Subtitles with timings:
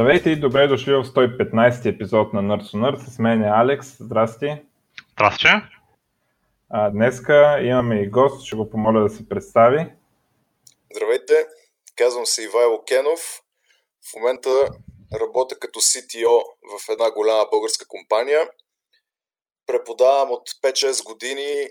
[0.00, 3.08] Здравейте и добре дошли в 115 епизод на Nerds on Nerd.
[3.08, 3.86] С мен е Алекс.
[4.00, 4.62] Здрасти.
[5.12, 5.46] Здрасти.
[6.70, 9.86] А, днеска имаме и гост, ще го помоля да се представи.
[10.92, 11.46] Здравейте,
[11.96, 13.42] казвам се Ивайло Кенов.
[14.10, 14.50] В момента
[15.20, 16.42] работя като CTO
[16.72, 18.48] в една голяма българска компания.
[19.66, 21.68] Преподавам от 5-6 години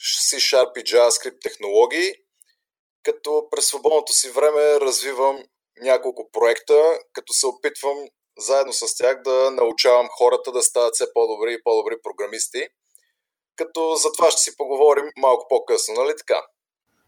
[0.00, 2.12] C-Sharp и JavaScript технологии,
[3.02, 5.42] като през свободното си време развивам
[5.82, 6.74] няколко проекта,
[7.12, 7.98] като се опитвам
[8.38, 12.62] заедно с тях да научавам хората да стават все по-добри и по-добри програмисти.
[13.56, 16.40] Като за това ще си поговорим малко по-късно, нали така?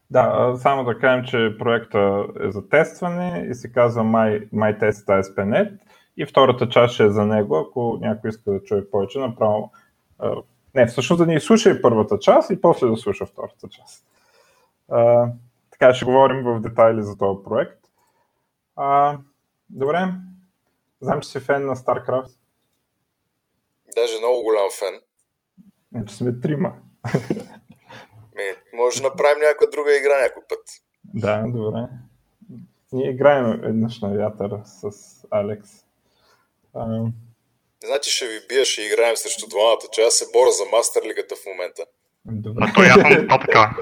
[0.09, 5.05] Да, само да кажем, че проекта е за тестване и се казва My, My Test
[5.05, 5.79] ASP.NET
[6.17, 9.71] и втората част ще е за него, ако някой иска да чуе повече, направо
[10.75, 14.05] не, всъщност да ни слуша и първата част и после да слуша втората част.
[15.71, 17.80] Така ще говорим в детайли за този проект.
[18.83, 19.17] А,
[19.69, 19.97] добре,
[21.01, 22.31] знам, че си фен на StarCraft.
[23.95, 25.01] Даже много голям фен.
[25.91, 26.73] Значи сме трима.
[28.35, 28.43] Ми,
[28.73, 30.59] може да направим някаква друга игра някой път.
[31.03, 31.79] Да, добре.
[32.91, 34.91] Ние играем еднъж на вятър с
[35.31, 35.69] Алекс.
[36.73, 37.05] А,
[37.83, 41.35] Значи ще ви бия, ще играем срещу двамата, че аз се боря за Мастер Лигата
[41.35, 41.85] в момента.
[42.25, 42.65] Добре.
[42.67, 43.75] А той аз съм топка.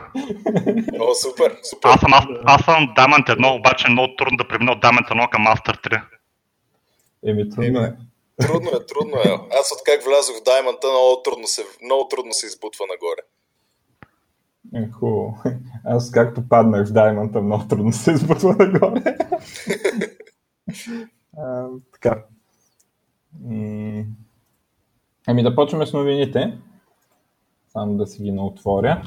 [1.00, 1.90] О, супер, супер.
[1.90, 5.10] Аз съм, аз, аз съм Diamond 1, обаче е много трудно да премина от Diamond
[5.10, 6.02] 1 към Master 3.
[7.26, 7.96] Еми, трудно е.
[8.42, 9.30] Трудно е, трудно е.
[9.60, 13.22] Аз от как влязох в Даймонта, много трудно се, много трудно се избутва нагоре.
[14.76, 15.38] Е, хубаво.
[15.86, 19.16] Аз както паднах в Даймонта, много трудно се избутва нагоре.
[21.38, 22.24] а, така.
[23.44, 24.04] М,
[25.28, 26.58] Ами да почваме с новините.
[27.80, 29.02] Само да си ги наотворя.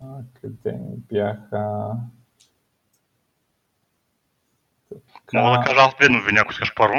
[0.00, 0.06] А,
[0.40, 1.90] къде ми бяха?
[4.88, 5.42] Така.
[5.42, 6.96] Мога да кажа аз две новини, ако искаш първо.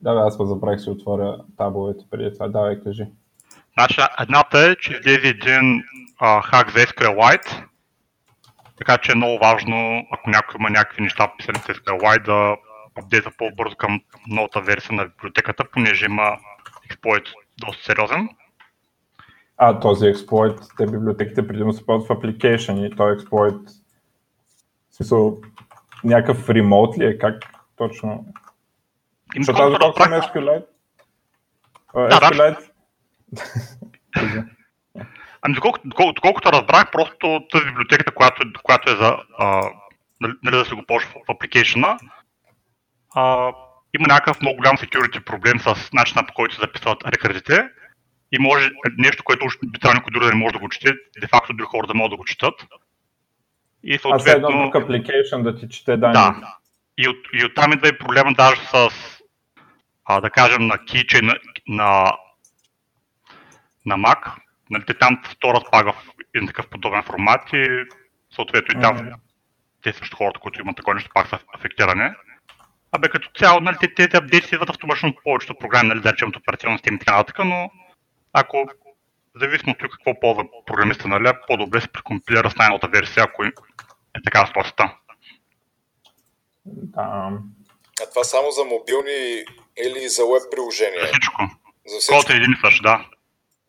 [0.00, 2.48] Да, бе, аз пък забравих си отворя табловете преди това.
[2.48, 3.06] Давай, кажи.
[3.74, 5.82] Значи, едната е, че излезе един
[6.18, 7.64] а, хак за SQLite,
[8.78, 12.56] така че е много важно, ако някой има някакви неща писани с SQLite, да
[12.98, 16.38] апдейта по-бързо към новата версия на библиотеката, понеже има
[16.84, 17.24] експлойт
[17.58, 18.28] доста сериозен.
[19.56, 23.60] А, този експлойт, те библиотеките предимно се ползват в application и този експлойт,
[24.90, 25.38] в смисъл,
[26.04, 27.42] някакъв ремоут ли е, как
[27.76, 28.26] точно?
[29.36, 30.66] Им Защото аз колкото доколкото разбрах- SQLite.
[31.94, 32.70] SQLite.
[35.42, 39.62] Ами, доколкото, доколкото, доколкото разбрах, просто тази библиотеката, която, която е за а,
[40.20, 41.98] нали, нали да се го ползва в апликейшена,
[43.94, 47.68] има някакъв много голям security проблем с начина по който се записват рекърдите
[48.32, 51.52] и може нещо, което би трябвало никой друг да не може да го чете, де-факто
[51.52, 52.54] други хора да могат да го четат.
[53.84, 56.14] И А след едно съответно, друг application да ти чете данни.
[56.14, 56.56] да,
[56.98, 58.88] и, от, и оттам идва и проблема даже с,
[60.04, 61.34] а, да кажем, на киче на,
[61.68, 62.12] на,
[63.86, 64.32] на Mac.
[64.70, 66.04] Нали, те там вторят пага в
[66.34, 67.84] един такъв подобен формат и
[68.34, 69.08] съответно и там Мгм.
[69.82, 72.10] те също хората, които имат такова нещо, пак са афектирани.
[72.92, 76.36] Абе като цяло, нали, те, те, апдейти идват автоматично повечето програми, нали, да речем от
[76.36, 77.70] операционна система и така но
[78.34, 78.68] ако
[79.36, 83.52] зависимо от какво ползва програмиста, нали, по-добре се прекомпилира с най-новата версия, ако е
[84.24, 84.96] така ситуацията.
[86.66, 87.30] Да.
[88.02, 89.44] А това само за мобилни
[89.78, 91.00] или за веб приложения?
[91.00, 91.42] За всичко.
[91.86, 92.16] За всичко.
[92.16, 93.06] Код е един същ, да.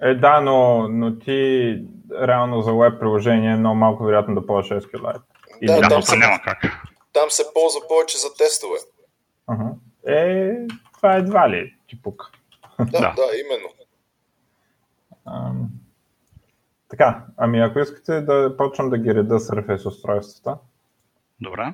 [0.02, 1.78] Е, да, но, но ти
[2.22, 5.22] реално за веб приложение е много малко вероятно да ползваш SQLite.
[5.62, 6.62] Или- Да, Да, там се- няма как.
[7.14, 8.78] Там се ползва повече за тестове.
[9.48, 9.66] Ага.
[10.08, 10.52] Е,
[10.94, 12.30] това едва ли ти пука.
[12.80, 13.14] Да, Да.
[13.14, 13.70] да, именно.
[15.26, 15.70] Ам,
[16.90, 20.58] Така, ами ако искате да почвам да ги реда Surface устройствата.
[21.42, 21.74] Добре.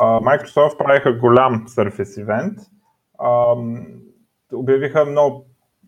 [0.00, 2.68] А, Microsoft правиха голям Surface.
[3.22, 3.86] Ам,
[4.52, 5.46] обявиха много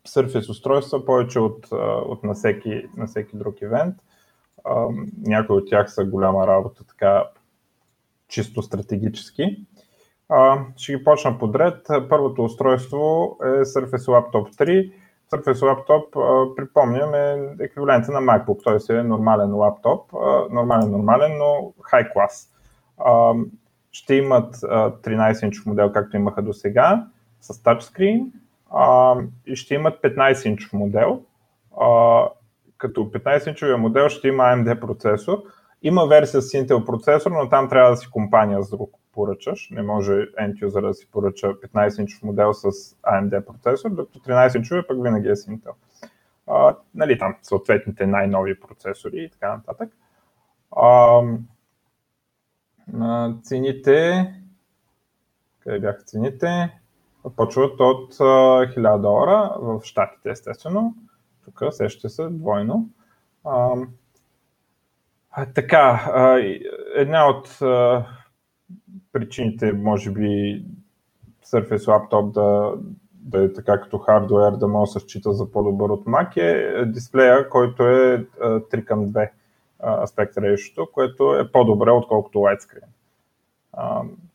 [0.09, 1.69] Surface устройства, повече от,
[2.07, 3.97] от на, всеки, на всеки друг евент.
[4.71, 7.25] Ам, Някои от тях са голяма работа, така
[8.29, 9.67] чисто стратегически.
[10.77, 11.87] Ще ги почна подред.
[12.09, 14.93] Първото устройство е Surface Laptop 3.
[15.39, 18.97] Laptop, а, припомням, е еквивалента на MacBook, т.е.
[18.97, 20.13] е нормален лаптоп,
[20.51, 22.49] нормален, нормален, но class.
[22.99, 23.35] А,
[23.93, 27.07] ще имат а, 13-инчов модел, както имаха до сега,
[27.41, 28.33] с тачскрин
[29.47, 31.21] и ще имат 15-инчов модел,
[32.79, 35.39] като 15-инчовия модел ще има AMD процесор.
[35.83, 39.71] Има версия с Intel процесор, но там трябва да си компания с друг поръчаш.
[39.71, 42.71] Не може end да си поръча 15-инчов модел с
[43.03, 45.73] AMD процесор, докато 13-инчовия пък винаги е с Intel.
[46.47, 49.93] А, нали, там съответните най-нови процесори и така нататък.
[50.77, 51.23] А,
[53.01, 54.27] а, цените
[55.61, 56.79] къде бяха цените?
[57.37, 60.95] Почват от 1000 долара в Штатите, естествено.
[61.45, 62.89] Тук сещате се двойно.
[63.45, 63.77] А,
[65.55, 66.13] така,
[66.95, 67.59] една от
[69.13, 70.63] причините, може би,
[71.47, 72.75] Surface Laptop да,
[73.13, 76.85] да е така като хардвер, да може да се счита за по-добър от Mac е
[76.87, 79.31] дисплея, който е 3 към 2
[80.03, 82.89] аспект решето, което е по-добре, отколкото widescreen.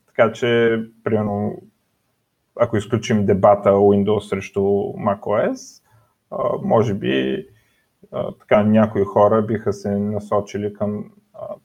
[0.07, 1.61] Така че, примерно,
[2.59, 4.61] ако изключим дебата Windows срещу
[4.93, 5.83] macOS,
[6.31, 7.45] а, може би
[8.11, 11.11] така някои хора биха се насочили към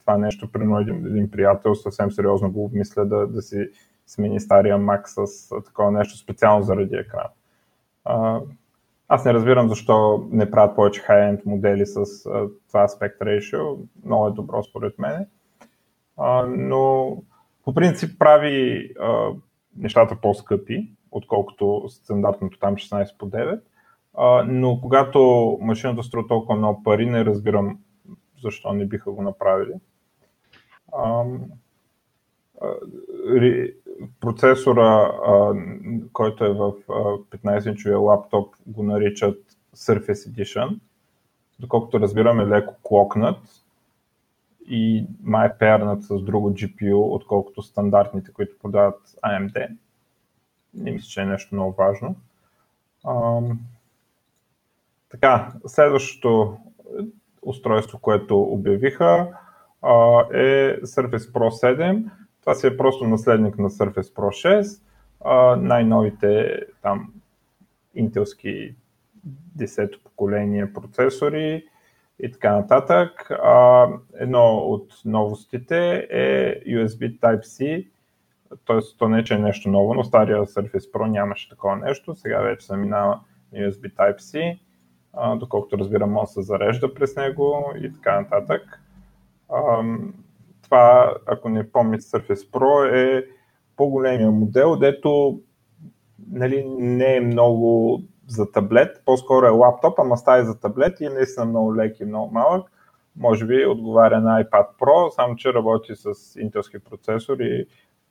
[0.00, 0.52] това нещо.
[0.52, 3.68] Примерно един, един приятел съвсем сериозно го обмисля да, да си
[4.06, 7.28] смени стария Mac с такова нещо специално заради екран.
[9.12, 12.02] Аз не разбирам защо не правят повече high-end модели с а,
[12.68, 13.78] това aspect ratio.
[14.04, 15.26] Много е добро според мен.
[16.16, 17.16] А, но
[17.64, 19.30] по принцип прави а,
[19.76, 23.60] нещата по-скъпи, отколкото стандартното там 16 по 9.
[24.14, 27.78] А, но когато машината струва толкова много пари, не разбирам
[28.42, 29.74] защо не биха го направили.
[30.92, 31.24] А,
[34.20, 35.54] процесора, а,
[36.12, 36.72] който е в
[37.30, 40.78] 15-инчовия лаптоп, го наричат Surface Edition.
[41.58, 43.38] Доколкото разбираме, леко клокнат
[44.68, 49.76] и май е пернат с друго GPU, отколкото стандартните, които продават AMD.
[50.74, 52.16] Не мисля, че е нещо много важно.
[53.04, 53.40] А,
[55.10, 56.58] така, следващото
[57.42, 59.28] устройство, което обявиха,
[60.32, 62.10] е Surface Pro 7
[62.40, 64.82] това си е просто наследник на Surface Pro 6.
[65.24, 67.12] А, най-новите там
[67.94, 68.74] интелски
[69.58, 71.64] 10-то поколение процесори
[72.18, 73.30] и така нататък.
[74.14, 77.86] Едно от новостите е USB Type-C,
[78.66, 78.78] т.е.
[78.98, 82.40] то не е, че е нещо ново, но стария Surface Pro нямаше такова нещо, сега
[82.40, 83.20] вече се минава
[83.54, 84.58] USB Type-C,
[85.36, 88.80] доколкото разбирам, може да се зарежда през него и така нататък
[90.70, 93.26] това, ако не помните, Surface Pro е
[93.76, 95.40] по-големия модел, дето
[96.30, 101.10] нали, не е много за таблет, по-скоро е лаптоп, ама става за таблет и е
[101.10, 102.70] наистина много лек и много малък.
[103.16, 107.66] Може би отговаря на iPad Pro, само че работи с интелски процесор и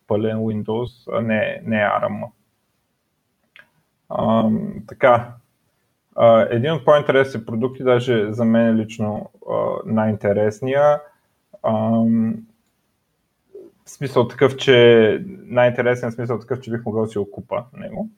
[0.08, 2.30] пълен Windows, а не, не ARM.
[4.10, 4.50] А,
[4.88, 5.34] така,
[6.50, 9.54] един от по-интересни продукти, даже за мен лично а,
[9.86, 11.02] най-интересния,
[11.64, 12.06] в
[13.86, 18.10] смисъл такъв, че най-интересен смисъл такъв, че бих могъл да си го купа него,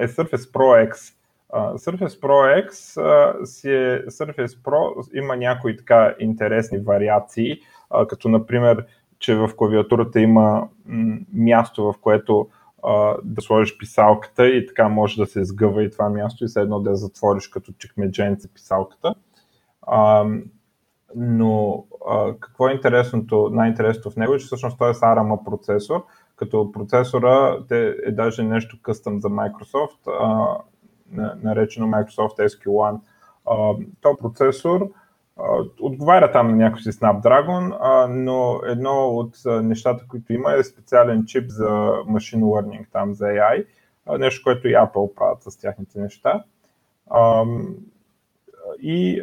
[0.00, 1.14] е Surface Pro X.
[1.54, 2.70] Surface Pro X
[3.44, 7.58] си е Surface Pro, има някои така интересни вариации,
[8.08, 8.86] като например,
[9.18, 10.68] че в клавиатурата има
[11.32, 12.48] място, в което
[13.24, 16.80] да сложиш писалката и така може да се сгъва и това място и след едно
[16.80, 19.14] да я затвориш като чекмедженце писалката
[21.14, 25.44] но а, какво е интересното, най-интересното в него е, че всъщност той е с ARM
[25.44, 26.04] процесор,
[26.36, 30.56] като процесора те е даже нещо къстъм за Microsoft, а,
[31.42, 33.00] наречено Microsoft SQ1.
[33.50, 34.88] А, този процесор а,
[35.80, 41.44] отговаря там на някакви Snapdragon, а, но едно от нещата, които има е специален чип
[41.48, 41.68] за
[42.08, 43.66] machine learning, там за AI,
[44.18, 46.44] нещо, което и Apple правят с тяхните неща.
[48.82, 49.22] И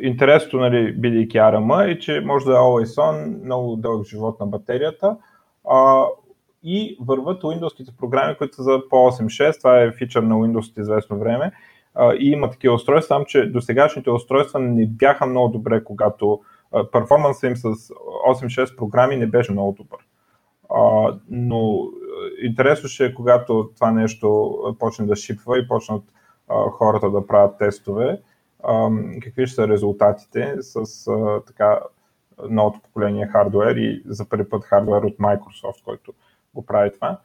[0.00, 4.46] интересното, нали, бидейки ARM, е, че може да е always on, много дълъг живот на
[4.46, 5.16] батерията
[5.70, 6.04] а,
[6.62, 11.18] и върват Windows програми, които са за по 8.6, това е фичър на Windows известно
[11.18, 11.52] време
[12.18, 16.40] и има такива устройства, само че до сегашните устройства не бяха много добре, когато
[16.92, 19.98] перформанса им с 8.6 програми не беше много добър.
[21.30, 21.88] Но
[22.42, 26.02] интересно ще е, когато това нещо почне да шипва и почнат
[26.70, 28.20] хората да правят тестове,
[29.22, 31.10] какви ще са резултатите с
[31.46, 31.80] така
[32.48, 36.12] новото поколение хардвер и за първи път хардвер от Microsoft, който
[36.54, 37.18] го прави това.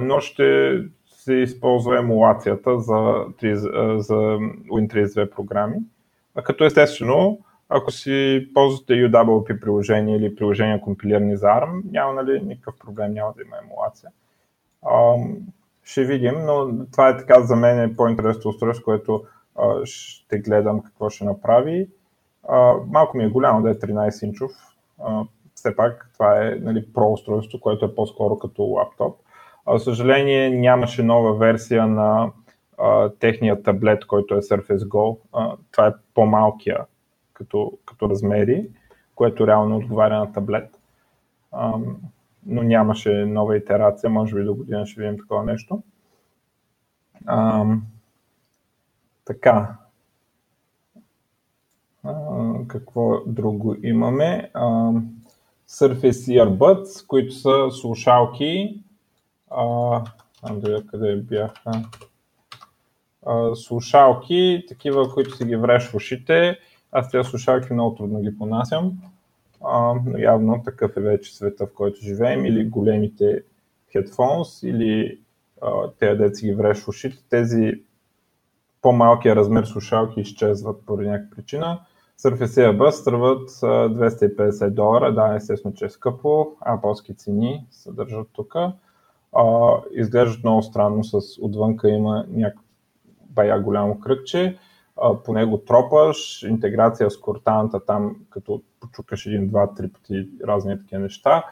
[0.00, 0.78] Но ще
[1.24, 3.54] се използва емулацията за, 3,
[3.96, 5.76] за Win32 програми.
[6.44, 7.38] Като естествено,
[7.68, 13.32] ако си ползвате UWP приложение или приложения компилирани за ARM, няма нали, никакъв проблем, няма
[13.36, 14.10] да има емулация.
[15.84, 19.24] Ще видим, но това е така за мен е по-интересно устройство, което
[19.84, 21.88] ще гледам какво ще направи.
[22.86, 24.52] Малко ми е голямо да е 13 инчов.
[25.54, 29.16] Все пак това е нали, Pro устройство, което е по-скоро като лаптоп.
[29.68, 32.32] За съжаление нямаше нова версия на
[33.18, 35.18] техния таблет, който е Surface Go.
[35.70, 36.78] Това е по-малкия
[37.32, 38.68] като, като размери,
[39.14, 40.80] което реално отговаря на таблет.
[42.46, 45.82] но нямаше нова итерация, може би до година ще видим такова нещо.
[47.26, 47.64] А,
[49.24, 49.76] така.
[52.04, 52.14] А,
[52.66, 54.50] какво друго имаме?
[54.54, 54.92] А,
[55.68, 58.82] Surface Earbuds, които са слушалки.
[59.56, 60.02] А,
[60.52, 61.72] да къде бяха.
[63.26, 66.58] А, слушалки, такива, които си ги вреш в ушите.
[66.92, 68.92] Аз тези слушалки много трудно ги понасям,
[69.64, 73.42] а, но явно такъв е вече света, в който живеем, или големите
[73.94, 75.20] headphones, или
[75.98, 77.24] тези деца ги вреш в ушите.
[77.30, 77.72] Тези
[78.82, 81.80] по-малкия размер слушалки изчезват по някаква причина.
[82.20, 88.28] Surface Earbud струват 250 долара, да, естествено, че е скъпо, апълски цени се държат
[89.32, 89.84] тук.
[89.92, 92.64] изглеждат много странно, с отвънка има някакво
[93.20, 94.58] бая голямо кръгче,
[95.24, 101.02] по него тропаш, интеграция с кортаната там, като почукаш един, два, три пъти разни такива
[101.02, 101.44] неща,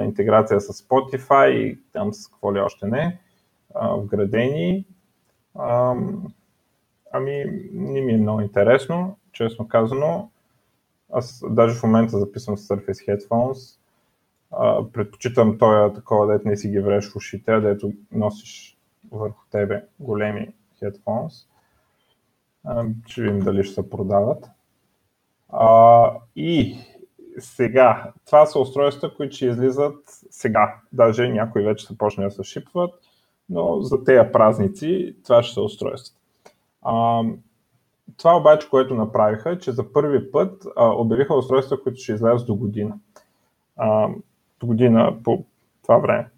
[0.00, 3.20] интеграция с Spotify и там с какво ли още не,
[3.96, 4.84] вградени.
[7.12, 10.30] Ами, не ми е много интересно, честно казано.
[11.12, 13.78] Аз даже в момента записвам с Surface Headphones.
[14.92, 18.78] Предпочитам този такова, дето не си ги вреш в ушите, дето носиш
[19.12, 20.48] върху тебе големи
[20.82, 21.46] headphones.
[23.06, 24.50] Ще видим дали ще се продават.
[25.48, 26.76] А, и
[27.38, 29.96] сега, това са устройства, които ще излизат
[30.30, 30.76] сега.
[30.92, 32.94] Даже някои вече са почнали да се шипват,
[33.50, 36.18] но за тези празници това ще са устройства.
[36.82, 37.22] А,
[38.16, 42.46] това обаче, което направиха, е, че за първи път а, обявиха устройства, които ще излязат
[42.46, 42.98] до година.
[43.76, 44.08] А,
[44.66, 45.44] година по
[45.82, 46.30] това време.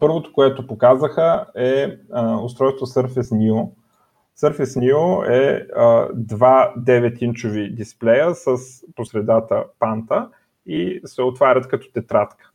[0.00, 1.96] Първото, което показаха е
[2.42, 3.70] устройство Surface Neo.
[4.38, 5.66] Surface Neo е
[6.14, 8.56] два 9-инчови дисплея с
[8.96, 10.28] посредата панта
[10.66, 12.50] и се отварят като тетрадка.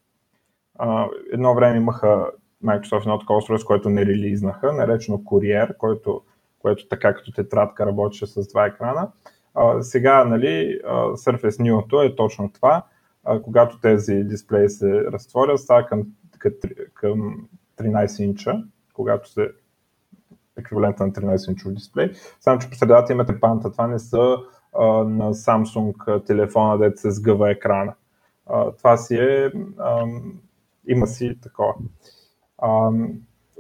[1.34, 2.26] Едно време имаха
[2.66, 6.22] Microsoft едно такова устройство, което не релизнаха, наречено Courier, който
[6.60, 9.12] което така като тетрадка работеше с два екрана.
[9.82, 10.80] Сега, нали,
[11.14, 12.84] Surface Neo е точно това.
[13.28, 16.04] А, когато тези дисплеи се разтворят, става към,
[16.94, 17.48] към
[17.80, 19.50] 13 инча, когато се
[20.58, 22.12] еквивалента на 13 инчов дисплей.
[22.40, 23.72] Само, че по средата имате панта.
[23.72, 24.38] Това не са
[24.80, 27.94] а, на Samsung телефона, дето се сгъва екрана.
[28.46, 30.06] А, това си е, а,
[30.88, 31.74] има си такова.
[32.58, 32.92] А,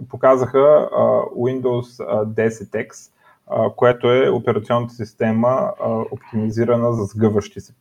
[0.09, 0.89] показаха
[1.35, 3.11] Windows 10X,
[3.75, 5.73] което е операционната система
[6.11, 7.73] оптимизирана за сгъващи се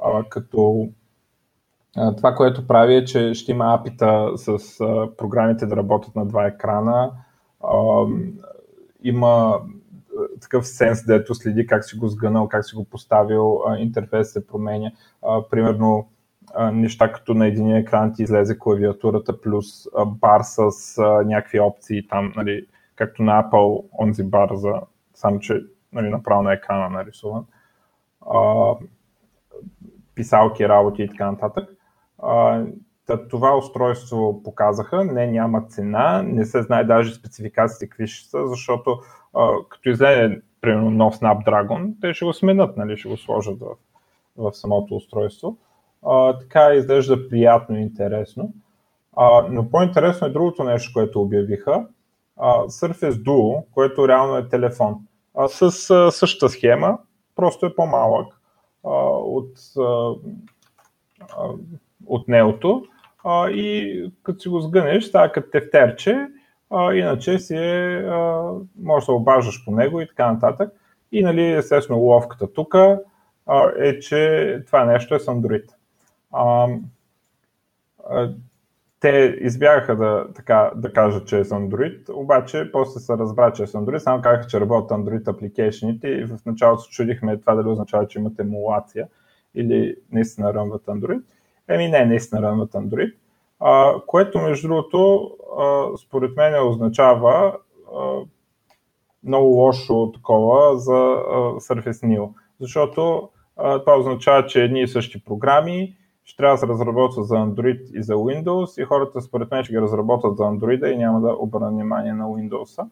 [0.00, 0.88] PC-та, като
[2.16, 4.58] това, което прави е, че ще има апита с
[5.18, 7.12] програмите да работят на два екрана.
[9.02, 9.60] Има
[10.40, 14.90] такъв сенс, дето следи как си го сгънал, как си го поставил, интерфейс се променя.
[15.50, 16.08] Примерно
[16.72, 19.66] неща като на един екран ти излезе клавиатурата плюс
[20.06, 20.70] бар с
[21.26, 24.72] някакви опции там, нали, както на Apple, онзи бар за
[25.14, 27.46] само, че нали, направо на екрана нарисуван.
[28.30, 28.74] А,
[30.14, 31.68] писалки, работи и така нататък.
[32.22, 32.64] А,
[33.30, 38.98] това устройство показаха, не няма цена, не се знае даже спецификациите какви ще са, защото
[39.34, 43.66] а, като излезе примерно нов Snapdragon, те ще го сменят, нали, ще го сложат в,
[44.36, 45.58] в самото устройство
[46.06, 48.52] а, така изглежда приятно и интересно.
[49.16, 51.86] А, но по-интересно е другото нещо, което обявиха.
[52.36, 54.96] А, Surface Duo, което реално е телефон.
[55.36, 56.98] А, с а, същата схема,
[57.36, 58.39] просто е по-малък
[58.82, 60.14] от, а,
[62.06, 62.84] от неото.
[63.24, 66.26] А, и като си го сгънеш, става като тефтерче,
[66.94, 70.72] иначе си е, а, можеш да обаждаш по него и така нататък.
[71.12, 72.74] И нали, естествено ловката тук
[73.78, 75.66] е, че това нещо е с Android.
[79.00, 83.62] Те избягаха да, така, да кажат, че е с Android, обаче после се разбра, че
[83.62, 87.68] е с Android, само казаха, че работят Android апликейшените и в началото чудихме това дали
[87.68, 89.08] означава, че имат емулация
[89.54, 91.22] или наистина рънват Android.
[91.68, 93.14] Еми не, наистина рънват Android.
[93.60, 97.56] А, което между другото, а, според мен означава
[97.96, 98.20] а,
[99.24, 102.28] много лошо такова за а, Surface Neo,
[102.60, 105.96] защото а, това означава, че едни и същи програми
[106.30, 109.72] ще трябва да се разработват за Android и за Windows и хората според мен ще
[109.72, 112.88] ги разработват за Android и няма да обърнат внимание на Windows.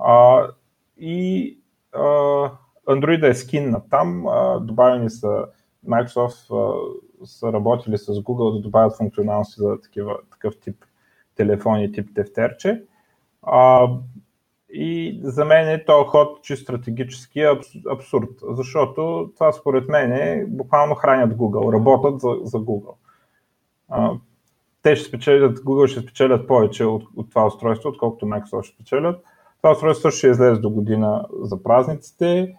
[0.00, 0.46] А,
[0.96, 1.58] и
[1.92, 2.02] а,
[2.88, 5.46] Android е скин на там, а, добавени са
[5.88, 10.84] Microsoft а, са работили с Google да добавят функционалности за такива, такъв тип
[11.36, 12.84] телефони, тип тефтерче.
[13.42, 13.88] А,
[14.72, 17.58] и за мен е този ход че стратегически е
[17.90, 22.94] абсурд, защото това според мен е буквално хранят Google, работят за, за Google.
[23.88, 24.12] А,
[24.82, 29.24] те ще спечелят, Google ще спечелят повече от, от това устройство, отколкото Microsoft ще спечелят.
[29.56, 32.56] Това устройство ще излезе до година за празниците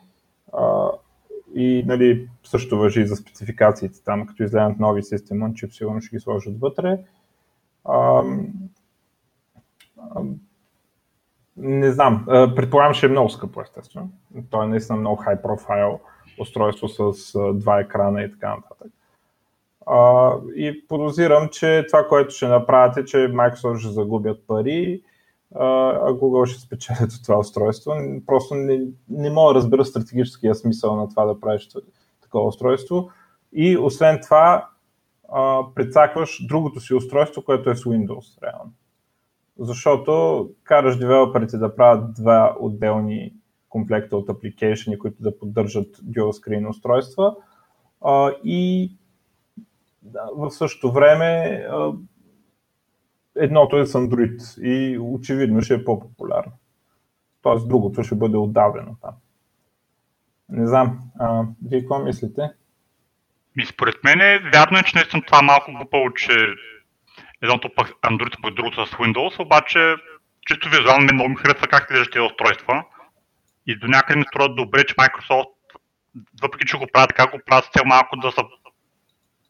[0.53, 0.89] а,
[1.55, 6.19] и нали, също въжи за спецификациите там, като излезнат нови системи, чип сигурно ще ги
[6.19, 6.99] сложат вътре.
[7.85, 8.23] А,
[11.59, 14.09] не знам, предполагам, ще е много скъпо, естествено.
[14.49, 15.99] Той е наистина много high profile
[16.39, 18.91] устройство с два екрана и така нататък.
[20.55, 25.01] И подозирам, че това, което ще направят е, че Microsoft ще загубят пари,
[25.55, 27.93] а Google ще спечелят от това устройство.
[28.25, 31.69] Просто не, не мога да разбера стратегическия смисъл на това да правиш
[32.21, 33.09] такова устройство.
[33.53, 34.67] И освен това,
[35.75, 38.71] прецакваш другото си устройство, което е с Windows, реално.
[39.59, 43.33] Защото караш девелоперите да правят два отделни
[43.69, 47.35] комплекта от апликейшени, които да поддържат dual screen устройства
[48.01, 48.91] а, и
[50.01, 51.25] да, в същото време
[51.69, 51.91] а,
[53.35, 56.51] едното е с Android и очевидно ще е по-популярно.
[57.41, 59.13] Тоест другото ще бъде отдавено там.
[60.49, 62.51] Не знам, а, вие какво мислите?
[63.57, 65.71] И според мен е вярно е, че наистина това малко
[67.43, 69.96] глупаво, че едното пък Android, пък другото с Windows, обаче
[70.48, 72.84] чисто визуално ми много ми харесва как изглеждат тези устройства.
[73.67, 75.53] И до някъде ми струва добре, че Microsoft,
[76.41, 78.43] въпреки че го правят така, го правят цел малко да са,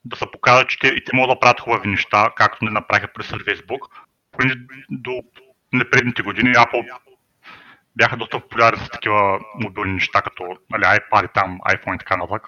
[0.06, 3.08] да са покажат, че те, и те могат да правят хубави неща, както не направиха
[3.14, 3.80] през Facebook.
[4.32, 4.56] Поне
[4.90, 5.24] до
[5.74, 7.00] непредните години Apple
[7.96, 12.48] бяха доста популярни с такива мобилни неща, като нали, iPad, там, iPhone и така нататък.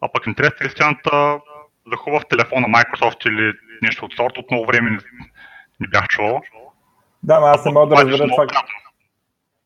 [0.00, 1.40] А пък интересна истината
[1.90, 4.98] за хубав телефон на Microsoft или нещо от сорта, от много време не,
[5.80, 6.40] не бях чувал.
[7.22, 8.46] Да, аз не мога да разбера това.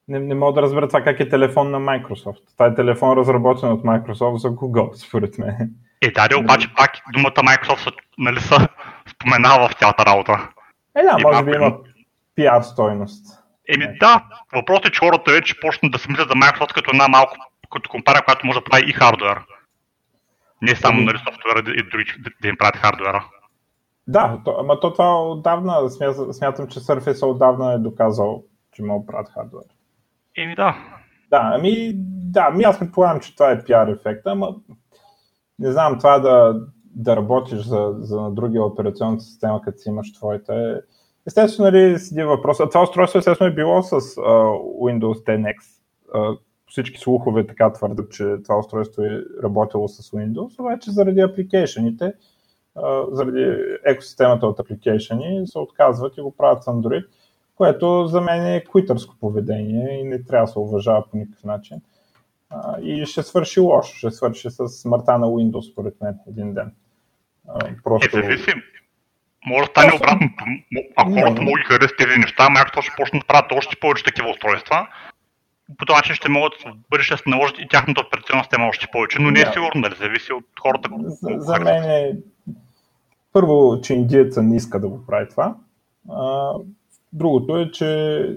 [0.08, 2.52] Не, не мога да разбера това как е телефон на Microsoft.
[2.52, 5.70] Това е телефон разработен от Microsoft за Google, според мен.
[6.02, 8.68] Е, да, да, обаче пак думата Microsoft нали, са
[9.08, 10.48] споменава в цялата работа.
[10.96, 11.76] Е, да, може би има
[12.34, 13.26] пиар стойност.
[13.68, 17.08] Еми да, въпросът е, че хората вече почнат да се мислят за Microsoft като една
[17.08, 17.36] малко
[17.72, 19.40] като компания, която може да прави и хардвер.
[20.62, 22.04] Не само нали, софтуера и дори
[22.42, 23.24] да им правят хардвера.
[24.06, 25.90] Да, то, ама то това отдавна,
[26.32, 29.64] смятам, че Surface отдавна е доказал, че мога да правят хардвер.
[30.36, 30.76] Еми да.
[31.30, 31.92] Да, ами,
[32.32, 34.54] да, ами аз предполагам, че това е пиар ефекта, ама
[35.58, 40.12] не знам, това да, да работиш за, за на другия операционната система, като си имаш
[40.12, 40.80] твоите.
[41.26, 42.60] Естествено, нали, седи въпрос.
[42.60, 44.20] А това устройство естествено е било с uh,
[44.80, 45.82] Windows 10 X.
[46.14, 46.38] Uh,
[46.74, 52.12] всички слухове така твърдят, че това устройство е работило с Windows, обаче заради апликейшените,
[53.12, 53.56] заради
[53.86, 57.06] екосистемата от апликейшени се отказват и го правят с Android,
[57.54, 61.80] което за мен е куитърско поведение и не трябва да се уважава по никакъв начин.
[62.82, 66.72] И ще свърши лошо, ще свърши с смъртта на Windows, според мен, един ден.
[67.84, 68.18] Просто...
[68.18, 68.36] Е.
[69.46, 70.44] Може да стане обратното.
[70.96, 74.30] Ако хората много ги харесат тези неща, Microsoft ще почне да правят още повече такива
[74.30, 74.88] устройства
[75.78, 78.86] по този начин ще могат в бъдеще да се наложат и тяхната операционна система още
[78.92, 80.88] повече, но не е сигурно, дали зависи от хората.
[81.02, 82.16] За, за мен е
[83.32, 85.56] първо, че индиеца не иска да го прави това.
[86.10, 86.52] А,
[87.12, 88.28] другото е, че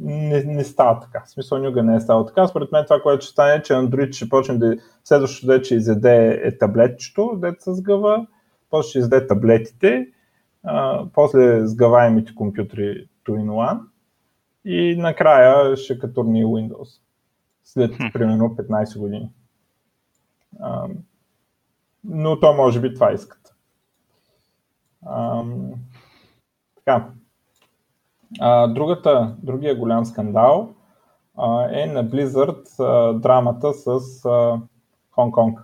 [0.00, 1.22] не, не става така.
[1.26, 2.46] В смисъл никога не е става така.
[2.46, 4.76] Според мен това, което ще стане, е, че Android ще почне да...
[5.04, 8.26] Следващото, де, че изяде е таблетчето, деца с гъва,
[8.70, 10.08] после ще изяде таблетите,
[10.64, 13.80] а, после сгъваемите компютри 2 in 1
[14.64, 17.00] и накрая ще катурни Windows
[17.64, 19.30] след примерно 15 години.
[20.60, 20.88] А,
[22.04, 23.54] но то може би това искат.
[25.06, 25.44] А,
[26.76, 27.10] така.
[28.40, 30.74] А, другата, другия голям скандал
[31.36, 33.88] а, е на Blizzard а, драмата с
[35.12, 35.62] Хонг-Конг.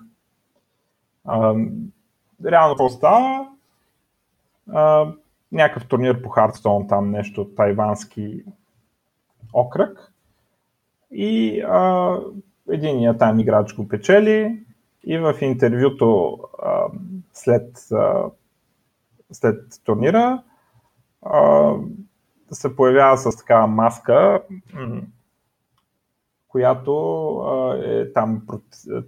[2.44, 3.48] Реално какво става?
[4.72, 5.12] А,
[5.52, 8.44] някакъв турнир по Хардстоун, там нещо тайвански
[9.54, 10.12] окръг.
[11.10, 12.16] И а,
[12.70, 14.64] единият там играч го печели
[15.04, 16.86] и в интервюто а,
[17.32, 18.24] след, а,
[19.32, 20.42] след турнира
[21.22, 21.72] а,
[22.50, 24.42] се появява с такава маска,
[26.48, 28.46] която а, е там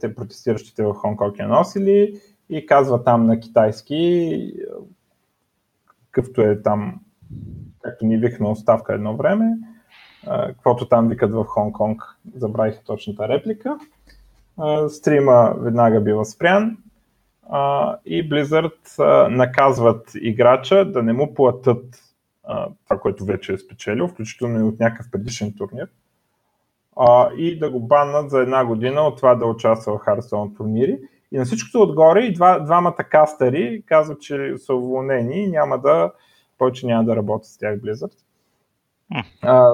[0.00, 4.52] те протестиращите в Хонконг я носили и казва там на китайски,
[6.10, 7.00] какъвто е там,
[7.82, 9.58] както ни викна оставка едно време,
[10.26, 12.02] каквото там викат в Хонг-Конг,
[12.36, 13.78] забравих точната реплика.
[14.88, 16.76] Стрима веднага бива спрян
[18.04, 21.84] и Blizzard наказват играча да не му платят
[22.84, 25.88] това, което вече е спечелил, включително и от някакъв предишен турнир,
[27.36, 30.98] и да го баннат за една година от това да участва в Hearthstone турнири.
[31.32, 36.12] И на всичкото отгоре и два, двамата кастъри казват, че са уволнени и няма да,
[36.58, 38.25] повече няма да работят с тях Blizzard.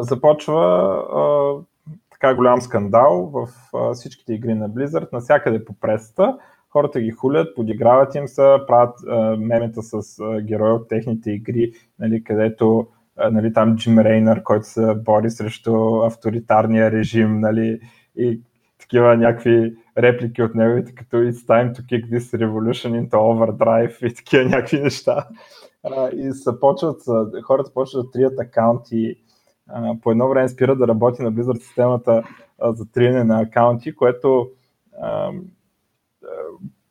[0.01, 0.63] Започва
[1.15, 1.55] а,
[2.11, 6.39] така голям скандал в а, всичките игри на Blizzard, навсякъде по пресата.
[6.71, 11.73] Хората ги хулят, подиграват им се, правят а, мемета с а, герои от техните игри,
[11.99, 17.81] нали, където а, нали, там Джим Рейнър, който се бори срещу авторитарния режим нали,
[18.17, 18.41] и
[18.79, 24.15] такива някакви реплики от неговите, като It's time to kick this revolution into overdrive и
[24.15, 25.27] такива някакви неща.
[26.13, 26.51] И се
[27.43, 29.17] хората почват да трият акаунти.
[30.03, 32.23] По едно време спира да работи на Blizzard системата
[32.63, 34.51] за триене на акаунти, което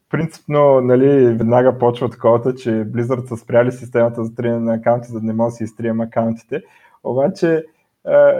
[0.09, 5.19] принципно нали, веднага почва таковата, че Blizzard са спряли системата за триене на акаунти, за
[5.19, 6.63] да не може да си изтрием акаунтите.
[7.03, 7.65] Обаче,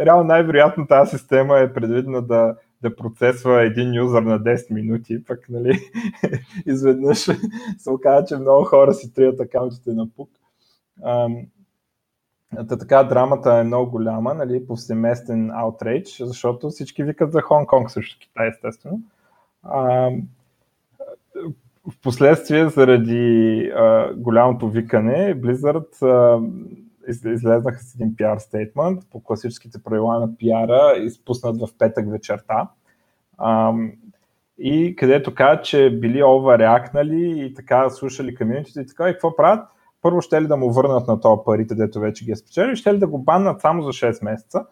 [0.06, 5.50] реално най-вероятно тази система е предвидена да да процесва един юзър на 10 минути, пък
[5.50, 5.80] нали,
[6.66, 7.18] изведнъж
[7.78, 10.30] се оказа, че много хора си трият акаунтите на пук.
[12.56, 18.20] Та така драмата е много голяма, нали, повсеместен аутрейдж, защото всички викат за Хонг-Конг срещу
[18.20, 19.02] Китай, естествено.
[19.64, 20.10] А,
[21.92, 26.42] в последствие, заради а, голямото викане, Blizzard а,
[27.12, 32.70] излезнаха с един PR стейтмент по класическите правила на PR, изпуснат в петък вечерта.
[34.58, 39.66] И където казват, че били оверреакнали и така слушали комьюнитите и така, и какво правят?
[40.02, 42.94] Първо ще ли да му върнат на това парите, дето вече ги е спечели, ще
[42.94, 44.66] ли да го баннат само за 6 месеца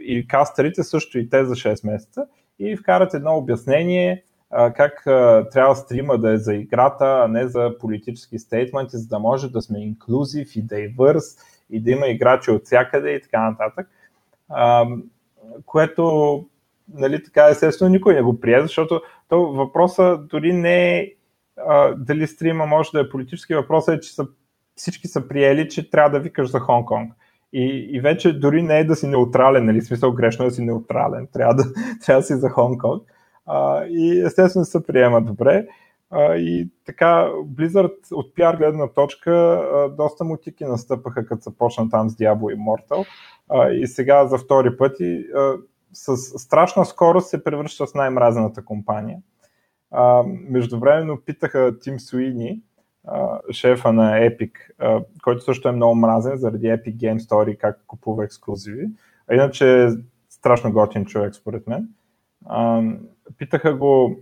[0.00, 2.26] и кастерите също и те за 6 месеца
[2.58, 5.02] и вкарат едно обяснение как
[5.52, 9.62] трябва стрима да е за играта, а не за политически стейтменти, за да може да
[9.62, 13.88] сме инклюзив и diverse и да има играчи от всякъде и така нататък.
[15.66, 16.46] Което,
[16.94, 21.12] нали, така естествено, никой не го прие, защото то въпроса дори не е
[21.96, 24.26] дали стрима може да е политически, въпросът е, че са,
[24.74, 27.10] всички са приели, че трябва да викаш за Хонг-Конг.
[27.52, 30.62] И, и вече дори не е да си неутрален, нали, смисъл грешно е да си
[30.62, 31.64] неутрален, трябва да,
[32.06, 33.02] трябва да си за Хонг-Конг.
[33.88, 35.66] И естествено се приема добре.
[36.18, 39.62] И така, Blizzard от PR гледна точка
[39.96, 43.06] доста мутики настъпаха, като започна там с Diablo Immortal.
[43.48, 45.52] А, и сега за втори път и а,
[45.92, 49.18] с страшна скорост се превръща с най-мразената компания.
[50.26, 52.60] Междувременно питаха Тим Суини,
[53.50, 54.50] шефа на Epic,
[55.22, 58.88] който също е много мразен заради Epic Game Story, как купува ексклюзиви.
[59.28, 59.88] А иначе е
[60.28, 61.88] страшно готин човек, според мен.
[63.38, 64.16] Питаха го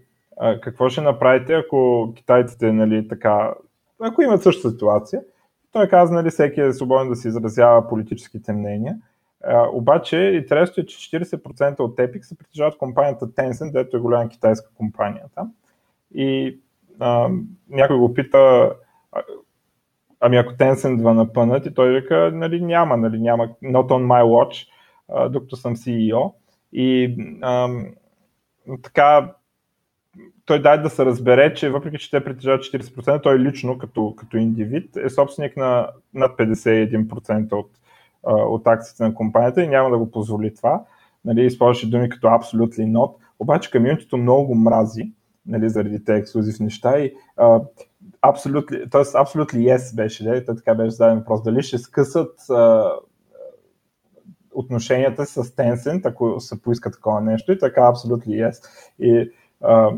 [0.63, 3.55] какво ще направите, ако китайците, нали, така,
[4.01, 5.23] ако имат същата ситуация.
[5.73, 8.97] Той каза, нали, всеки е свободен да се изразява политическите мнения.
[9.45, 14.29] А, обаче, интересното е, че 40% от Epic се притежават компанията Tencent, дето е голяма
[14.29, 15.53] китайска компания там.
[16.15, 16.59] И
[16.99, 17.29] а,
[17.69, 18.73] някой го пита,
[20.21, 24.23] ами ако Tencent ва напънат и той вика, нали, няма, нали, няма, not on my
[24.23, 24.69] watch,
[25.09, 26.33] а, докато съм CEO.
[26.73, 27.69] И а,
[28.83, 29.35] така,
[30.45, 34.37] той дай да се разбере, че въпреки, че те притежават 40%, той лично като, като
[34.37, 37.71] индивид е собственик на над 51% от,
[38.25, 40.85] от акциите на компанията и няма да го позволи това.
[41.25, 45.13] Нали, използваше думи като absolutely not, обаче комьюнитито много го мрази
[45.47, 47.67] нали, заради тези ексклюзив неща и uh,
[48.23, 49.03] absolutely, т.е.
[49.03, 52.41] absolutely yes беше, да, така беше зададен въпрос, дали ще скъсат
[54.61, 58.65] отношенията с Tencent, ако се поиска такова нещо и така абсолютно yes.
[58.99, 59.91] И а,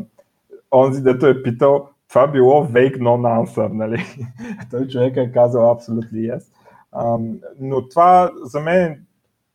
[0.71, 4.05] онзи, дето е питал, това било vague non-answer, нали?
[4.71, 6.43] Той човек е казал абсолютно yes.
[6.91, 7.17] А,
[7.59, 9.05] но това за мен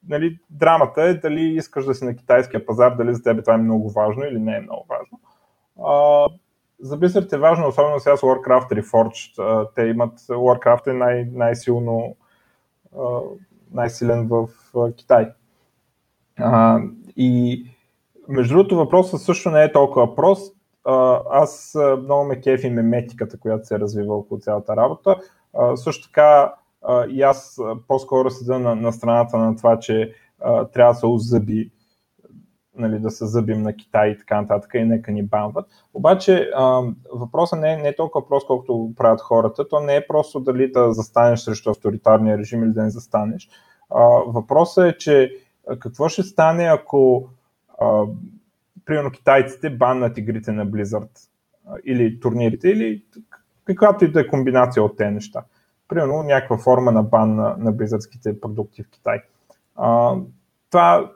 [0.08, 3.58] нали, драмата е дали искаш да си на китайския пазар, дали за теб това е
[3.58, 5.20] много важно или не е много важно.
[5.84, 6.26] А,
[6.80, 9.68] за Blizzard е важно, особено сега с Warcraft Reforged.
[9.74, 12.16] Те имат, Warcraft е най- най-силно
[13.72, 14.48] най-силен в
[14.96, 15.28] Китай.
[16.38, 16.80] А,
[17.16, 17.64] и
[18.28, 20.56] между другото въпросът също не е толкова прост.
[21.30, 25.16] Аз много ме кефи меметиката, която се е развива около цялата работа.
[25.54, 30.64] А, също така а, и аз по-скоро седа на, на страната на това, че а,
[30.64, 31.70] трябва да се озъби
[32.78, 35.66] нали, да се зъбим на Китай и така нататък и нека ни банват.
[35.94, 39.68] Обаче а, въпросът не е, не е толкова прост, колкото правят хората.
[39.68, 43.48] То не е просто дали да застанеш срещу авторитарния режим или да не застанеш.
[44.26, 45.36] Въпросът е, че
[45.78, 47.28] какво ще стане, ако
[48.84, 51.28] примерно китайците баннат игрите на Blizzard
[51.84, 53.04] или турнирите, или
[53.64, 55.44] каквато и да е комбинация от тези неща.
[55.88, 59.22] Примерно някаква форма на бан на, на Blizzardските продукти в Китай.
[59.76, 60.16] А,
[60.70, 61.10] това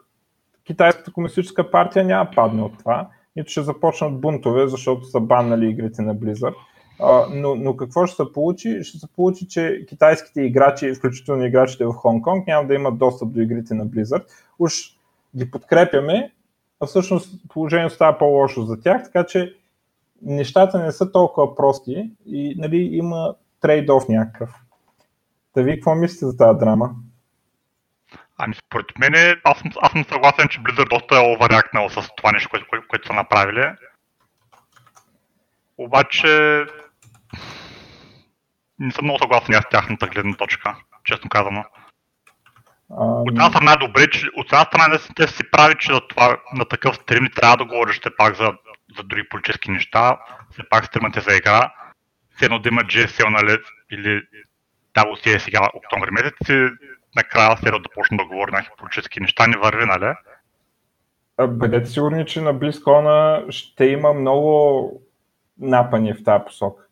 [0.64, 3.08] Китайската комунистическа партия няма падне от това.
[3.36, 6.54] нито ще започнат бунтове, защото са баннали игрите на Blizzard.
[7.30, 8.84] Но, но какво ще се получи?
[8.84, 13.40] Ще се получи, че китайските играчи, включително играчите в Хонг-Конг, няма да имат достъп до
[13.40, 14.24] игрите на Blizzard.
[14.58, 14.72] Уж
[15.36, 16.32] ги подкрепяме,
[16.80, 19.54] а всъщност положението става по-лошо за тях, така че
[20.22, 24.50] нещата не са толкова прости и нали, има трейд-оф някакъв.
[25.56, 26.90] Да ви какво мислите за тази драма?
[28.38, 32.32] Ами според мен, аз съм, аз съм съгласен, че Blizzard доста е оварякнал с това
[32.32, 33.64] нещо, което, което, което са направили.
[35.78, 36.64] Обаче
[38.82, 41.64] не съм много съгласен с тяхната гледна точка, честно казано.
[42.90, 46.64] От една страна е добре, че от една страна те си прави, че това, на
[46.64, 48.52] такъв стрим не трябва да говориш все пак за,
[48.96, 50.18] за други политически неща,
[50.50, 51.72] все пак стримате за игра,
[52.36, 53.58] все едно да има GSL нали,
[53.90, 54.22] или
[55.26, 56.68] е сега октомври месец и
[57.16, 60.14] накрая след да почне да говори някакви политически неща, не върви, нали?
[61.48, 65.02] Бъдете сигурни, че на Близкона ще има много
[65.58, 66.82] напани в тази посока.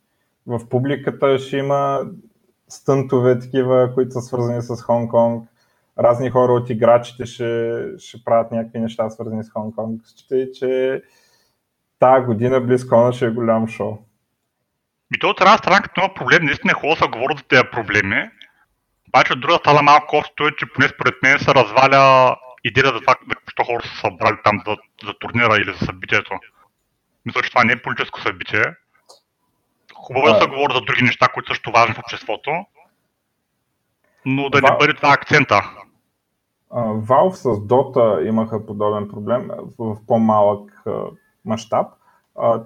[0.46, 2.00] В публиката ще има
[2.68, 5.46] стънтове такива, които са свързани с Хонг-Конг.
[5.98, 10.00] Разни хора от играчите ще, ще правят някакви неща, свързани с Хонг-Конг.
[10.04, 11.02] Считай, че
[11.98, 13.98] тази година Близкона ще е голям шоу.
[15.14, 17.62] И то от една страна, като има проблем, наистина е хубаво да говорят за тези
[17.72, 18.30] проблеми.
[19.08, 23.00] Обаче от друга страна малко кофто е, че поне според мен се разваля идеята за
[23.00, 23.14] това,
[23.46, 24.76] защо хора са събрали там за,
[25.06, 26.38] за турнира или за събитието.
[27.26, 28.64] Мисля, че това не е политическо събитие.
[30.02, 32.50] Хубаво е да се говори за други неща, които са също важни в обществото,
[34.26, 35.60] но да не бъде това акцента.
[36.72, 40.84] Valve с Dota имаха подобен проблем в по-малък
[41.44, 41.86] мащаб.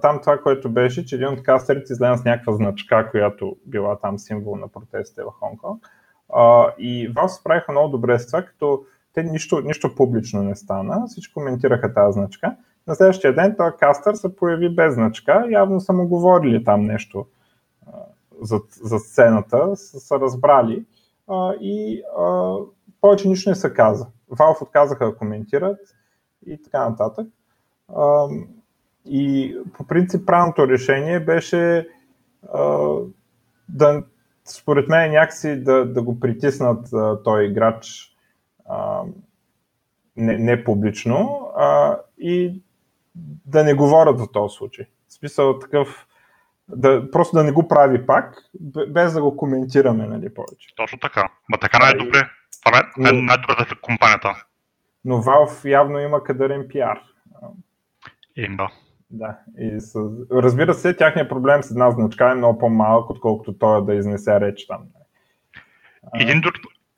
[0.01, 4.19] Там това, което беше, че един от кастерите излезе с някаква значка, която била там
[4.19, 5.89] символ на протестите в Хонконг.
[6.77, 11.33] И Valve справиха много добре с това, като те нищо, нищо публично не стана, всички
[11.33, 12.55] коментираха тази значка.
[12.87, 17.25] На следващия ден този кастър се появи без значка, явно са му говорили там нещо
[18.41, 20.85] за, за сцената, са, са разбрали
[21.27, 22.55] а, и а,
[23.01, 24.07] повече нищо не се каза.
[24.31, 25.79] Valve отказаха да коментират
[26.45, 27.27] и така нататък.
[27.95, 28.27] А,
[29.05, 31.89] и по принцип правилното решение беше
[32.53, 32.89] а,
[33.69, 34.03] да,
[34.45, 38.15] според мен някакси да, да го притиснат а, той играч
[38.65, 39.01] а,
[40.17, 42.61] не, не публично а, и
[43.45, 44.85] да не говорят за този случай.
[45.07, 46.07] В смисъл такъв,
[46.67, 48.37] да, просто да не го прави пак,
[48.87, 50.75] без да го коментираме нали, повече.
[50.75, 51.29] Точно така.
[51.49, 52.29] Ма така най-добре.
[52.65, 54.43] Това е най- най-добре за компанията.
[55.05, 56.99] Но Valve явно има кадърен пиар.
[58.35, 58.69] Им, да.
[59.09, 59.37] Да.
[59.59, 59.95] И с...
[60.31, 64.67] Разбира се, тяхният проблем с една значка е много по-малък, отколкото той да изнесе реч
[64.67, 64.81] там.
[66.13, 66.53] Един друг,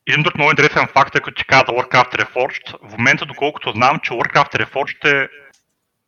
[0.07, 2.89] един друг много интересен факт е, като ти каза Warcraft Reforged.
[2.89, 5.29] В момента, доколкото знам, че Warcraft Reforged е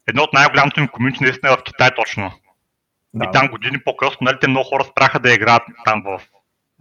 [0.09, 2.31] едно от най-голямото им комьюнити наистина е в Китай точно.
[3.13, 3.25] Да.
[3.25, 6.21] И там години по-късно, нали, те много хора спряха да играят там в,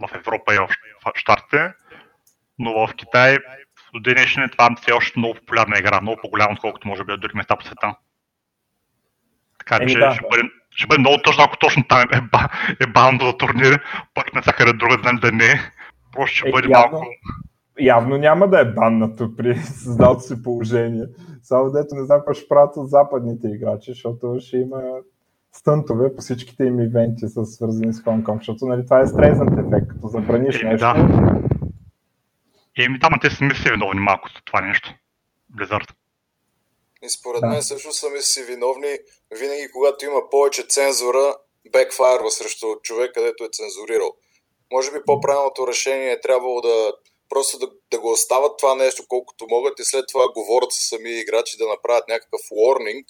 [0.00, 0.68] в Европа и в,
[1.04, 1.72] в Штатите,
[2.58, 3.38] но в Китай
[3.94, 7.20] до днешен е това все още много популярна игра, много по-голяма, отколкото може би от
[7.20, 7.94] други места по света.
[9.58, 10.14] Така че да.
[10.14, 12.20] ще, бъде, ще бъде много тъжно, ако точно там е, е,
[12.80, 13.82] е бавно за турнир,
[14.14, 15.72] пък на всякъде друга ден да не.
[16.12, 17.06] Просто ще е, бъде явно, малко...
[17.80, 21.06] Явно няма да е баннато при създалото си положение.
[21.42, 24.82] Само дето не знам какво ще правят от западните играчи, защото ще има
[25.52, 29.88] стънтове по всичките им ивенти са свързани с Hong защото нали, това е стреснат ефект,
[29.88, 30.86] като забраниш Еми, нещо.
[30.86, 30.94] Да.
[32.78, 34.94] Еми да, но те сами си виновни малко за това нещо.
[35.56, 35.92] Blizzard.
[37.02, 37.46] И според да.
[37.46, 38.92] мен също сами си виновни
[39.38, 41.36] винаги, когато има повече цензура,
[41.72, 44.10] бекфайрва срещу човек, където е цензурирал.
[44.72, 46.92] Може би по-правилното решение е трябвало да
[47.28, 51.20] просто да, да го остават това нещо колкото могат и след това говорят с самия
[51.20, 53.04] играчи да направят някакъв warning,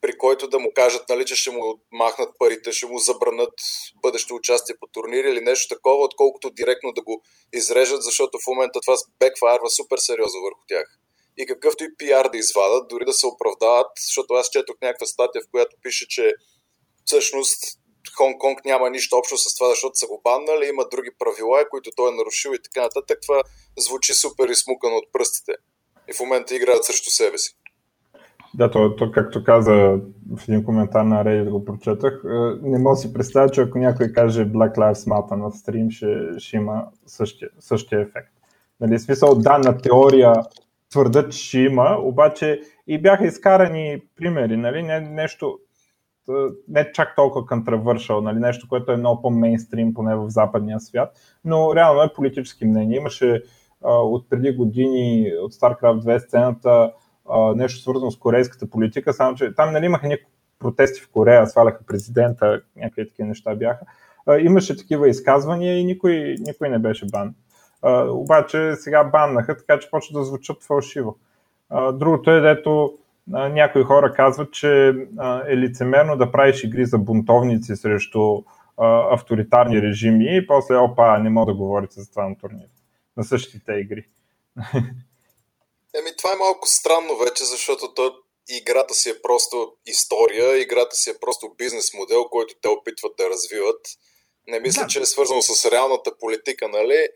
[0.00, 3.54] при който да му кажат, нали, че ще му махнат парите, ще му забранат
[4.02, 8.80] бъдещо участие по турнири или нещо такова, отколкото директно да го изрежат, защото в момента
[8.80, 10.98] това бекфайрва супер сериозно върху тях.
[11.36, 15.42] И какъвто и пиар да извадат, дори да се оправдават, защото аз четох някаква статия,
[15.42, 16.32] в която пише, че
[17.04, 17.79] всъщност
[18.18, 22.08] Хонг-Конг няма нищо общо с това, защото са го баннали, има други правила, които той
[22.12, 23.18] е нарушил и така нататък.
[23.22, 23.42] Това
[23.78, 25.52] звучи супер измукано от пръстите.
[26.10, 27.56] И в момента играят срещу себе си.
[28.54, 29.72] Да, то, то както каза
[30.36, 32.28] в един коментар на Reddit го прочетах, е,
[32.62, 36.06] не мога да си представя, че ако някой каже Black Lives Matter на стрим, ще,
[36.38, 38.32] ще има същия, същия ефект.
[38.80, 40.34] Нали, смисъл, да, на теория
[40.90, 45.58] твърдат, че има, обаче и бяха изкарани примери, нали, не, нещо,
[46.68, 51.12] не чак толкова контравършал, нали, нещо, което е много по-мейнстрим, поне в западния свят,
[51.44, 52.96] но реално е политически мнение.
[52.96, 53.42] Имаше
[53.84, 56.92] а, от преди години от StarCraft 2 сцената
[57.30, 61.46] а, нещо свързано с корейската политика, само че там нали, имаха някакви протести в Корея,
[61.46, 63.86] сваляха президента, някакви такива неща бяха.
[64.26, 67.34] А, имаше такива изказвания и никой, никой не беше бан.
[67.82, 71.16] А, обаче сега баннаха, така че почва да звучат фалшиво.
[71.70, 72.98] А, другото е, дето
[73.30, 74.92] някои хора казват, че
[75.48, 78.42] е лицемерно да правиш игри за бунтовници срещу
[79.10, 82.68] авторитарни режими и после, опа, не мога да говорите за това на турнир.
[83.16, 84.04] На същите игри.
[85.98, 88.12] Еми, това е малко странно вече, защото то,
[88.48, 93.30] играта си е просто история, играта си е просто бизнес модел, който те опитват да
[93.30, 93.80] развиват.
[94.48, 94.88] Не мисля, да.
[94.88, 97.08] че е свързано с реалната политика, нали?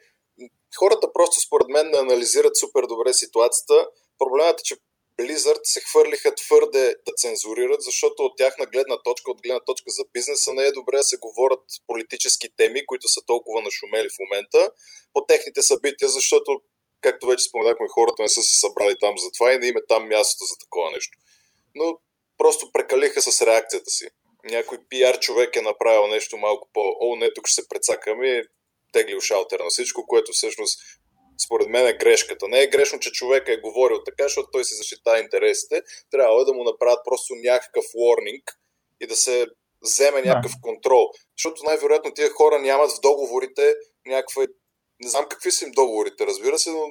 [0.79, 3.87] Хората просто според мен не анализират супер добре ситуацията.
[4.19, 4.77] Проблемът е, че
[5.19, 10.05] Blizzard се хвърлиха твърде да цензурират, защото от тяхна гледна точка, от гледна точка за
[10.13, 14.71] бизнеса, не е добре да се говорят политически теми, които са толкова нашумели в момента,
[15.13, 16.61] по техните събития, защото,
[17.01, 19.87] както вече споменахме, хората не са се събрали там за това и не има е
[19.89, 21.19] там мястото за такова нещо.
[21.75, 21.99] Но
[22.39, 24.09] просто прекалиха с реакцията си.
[24.45, 28.45] Някой пиар човек е направил нещо малко по о, не, тук ще се прецакаме,
[28.93, 30.81] тегли шалтер на всичко, което всъщност
[31.45, 32.49] според мен е грешката.
[32.49, 35.83] Не е грешно, че човека е говорил така, защото той си защита интересите.
[36.11, 38.43] Трябва е да му направят просто някакъв warning
[39.01, 39.47] и да се
[39.83, 41.11] вземе някакъв контрол.
[41.39, 43.75] Защото най-вероятно тия хора нямат в договорите
[44.07, 44.43] някаква...
[45.01, 46.87] Не знам какви са им договорите, разбира се, но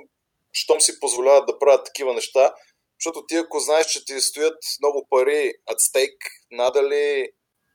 [0.54, 2.54] щом си позволяват да правят такива неща,
[3.00, 6.14] защото ти ако знаеш, че ти стоят много пари от стейк,
[6.52, 7.30] надали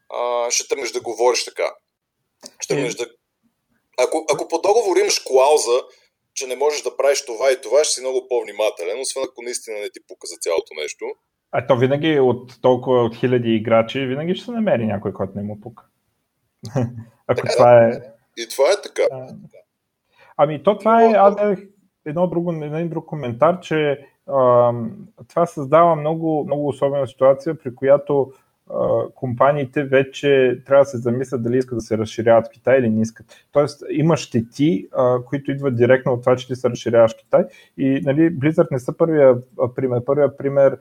[0.08, 1.74] а, ще тръгнеш да говориш така.
[2.60, 3.06] Ще тръгнеш да...
[3.98, 5.82] Ако, ако по договор имаш клауза,
[6.38, 9.76] че не можеш да правиш това и това, ще си много по-внимателен, освен ако наистина
[9.78, 11.04] не ти пука за цялото нещо.
[11.52, 15.42] А то винаги от толкова от хиляди играчи, винаги ще се намери някой, който не
[15.42, 15.84] му пука.
[17.26, 17.90] ако така, това е...
[18.36, 19.02] И това е така.
[19.12, 19.26] А,
[20.36, 21.34] ами то това е, аз
[22.06, 24.72] едно друго, един друг коментар, че а,
[25.28, 28.32] това създава много, много особена ситуация, при която
[29.14, 33.00] компаниите вече трябва да се замислят дали искат да се разширяват в Китай или не
[33.00, 33.26] искат.
[33.52, 34.88] Тоест има щети,
[35.26, 37.44] които идват директно от това, че ти се разширяваш Китай.
[37.78, 39.36] И нали, Blizzard не са първия
[39.74, 40.04] пример.
[40.04, 40.78] Първия пример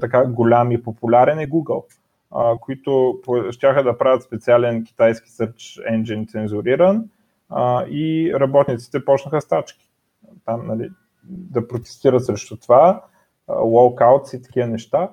[0.00, 1.84] така голям и популярен е Google,
[2.60, 3.20] които
[3.50, 7.08] щяха да правят специален китайски search engine цензуриран
[7.90, 9.90] и работниците почнаха стачки.
[10.44, 10.90] Там, нали,
[11.24, 13.04] да протестират срещу това,
[13.48, 15.10] walkouts и такива неща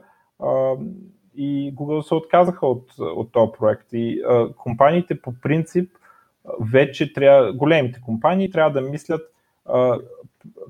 [1.36, 3.88] и Google се отказаха от, от този проект.
[3.94, 5.92] И а, компаниите по принцип
[6.60, 9.22] вече трябва, големите компании трябва да мислят,
[9.66, 10.00] а,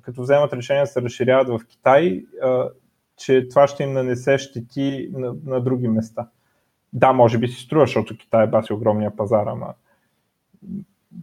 [0.01, 2.69] като вземат решение да се разширяват в Китай, а,
[3.17, 6.27] че това ще им нанесе щети на, на други места.
[6.93, 9.73] Да, може би си струва, защото Китай е баси огромния пазар, ама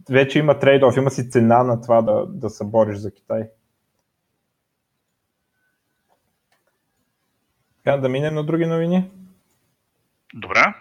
[0.09, 3.49] вече има трейдов, има си цена на това да, да се бориш за Китай.
[7.77, 9.11] Така, да минем на други новини.
[10.33, 10.73] Добре.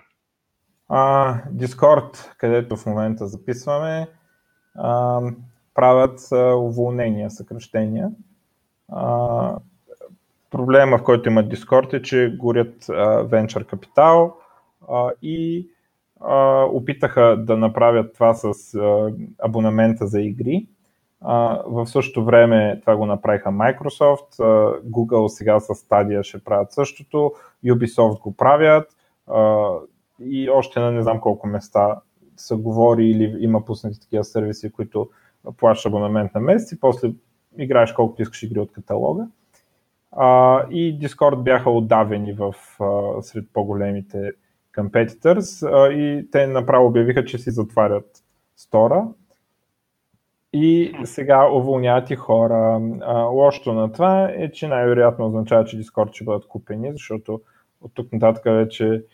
[0.89, 4.09] А, Discord, където в момента записваме,
[4.75, 5.21] а,
[5.75, 8.11] правят а, уволнения, съкръщения.
[8.93, 9.57] А,
[10.51, 12.93] проблема, в който имат Discord е, че горят а,
[13.25, 14.37] venture капитал
[15.23, 15.69] и
[16.21, 20.69] а, опитаха да направят това с а, абонамента за игри.
[21.21, 26.73] А, в същото време това го направиха Microsoft, а, Google сега с Stadia ще правят
[26.73, 27.33] същото,
[27.65, 28.98] Ubisoft го правят,
[30.21, 32.01] и още на не знам колко места
[32.37, 35.11] са говори или има пуснати такива сервиси, които
[35.57, 37.13] плащаш абонамент на месец и после
[37.59, 39.29] играеш колкото искаш игри от каталога.
[40.13, 44.33] А, и Discord бяха отдавени в, а, сред по-големите
[44.77, 48.25] competitors а, и те направо обявиха, че си затварят
[48.57, 49.09] стора
[50.53, 52.81] и сега уволняват и хора.
[53.01, 57.41] А, лошото на това е, че най-вероятно означава, че Discord ще бъдат купени, защото
[57.81, 59.05] от тук нататък вече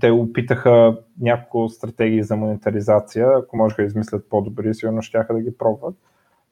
[0.00, 5.58] те опитаха няколко стратегии за монетаризация, ако можеха да измислят по-добри, сигурно ще да ги
[5.58, 5.94] пробват.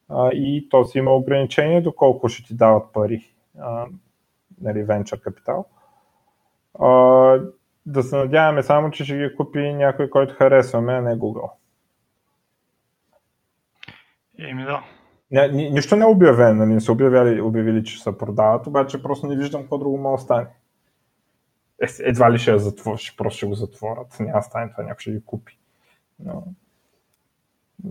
[0.09, 3.85] А, и то си има ограничение доколко ще ти дават пари, а,
[4.61, 5.65] нали, venture капитал.
[6.79, 6.89] А,
[7.85, 11.51] да се надяваме само, че ще ги купи някой, който харесваме, а не Google.
[14.39, 14.83] Еми да.
[15.31, 19.03] Не, ни, нищо не е обявено, нали, не са обявили, обявили, че се продават, обаче
[19.03, 20.47] просто не виждам какво друго може да стане
[21.99, 24.19] едва ли ще я затвор, ще просто ще го затворят.
[24.19, 25.57] Няма стане това, някой ще ги купи.
[26.19, 26.43] Но...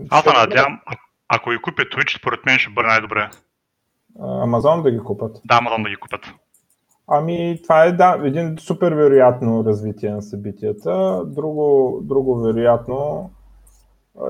[0.09, 0.81] Аз се надявам,
[1.27, 3.29] ако ги купят Twitch, според мен ще бъде най-добре.
[4.19, 5.41] Амазон да ги купат?
[5.45, 6.21] Да, Амазон да ги купят.
[7.07, 11.23] Ами, това е да, един супер вероятно развитие на събитията.
[11.25, 13.29] Друго, друго вероятно,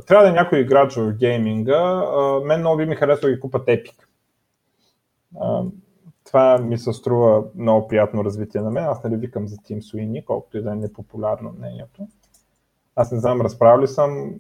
[0.08, 2.04] трябва да е някой играч в гейминга.
[2.46, 3.96] Мен много би ми харесва да ги купат Epic
[6.30, 8.84] това ми се струва много приятно развитие на мен.
[8.84, 12.08] Аз нали викам за Тим Суини, колкото и да е непопулярно мнението.
[12.96, 14.34] Аз не знам, разправил ли съм.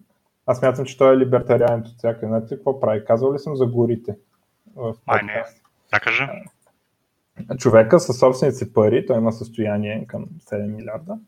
[0.45, 2.27] Аз мятам, че той е либертарианец от всяка.
[2.27, 3.05] Знаете какво прави?
[3.05, 4.17] Казвал ли съм за горите?
[4.75, 5.43] В Ай, не.
[5.93, 6.29] Да, кажа.
[7.57, 11.19] Човека със собствените си пари, той има състояние към 7 милиарда,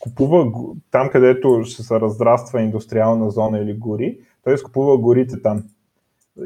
[0.00, 0.52] купува
[0.90, 5.64] там, където ще се разраства индустриална зона или гори, той изкупува горите там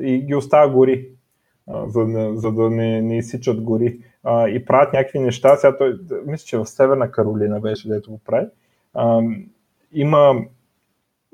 [0.00, 1.08] и ги оставя гори,
[1.68, 3.98] за, за да не, не изсичат гори.
[4.26, 5.56] И правят някакви неща.
[5.56, 8.46] Сега той, мисля, че в Северна Каролина беше, дето го прави.
[9.92, 10.34] Има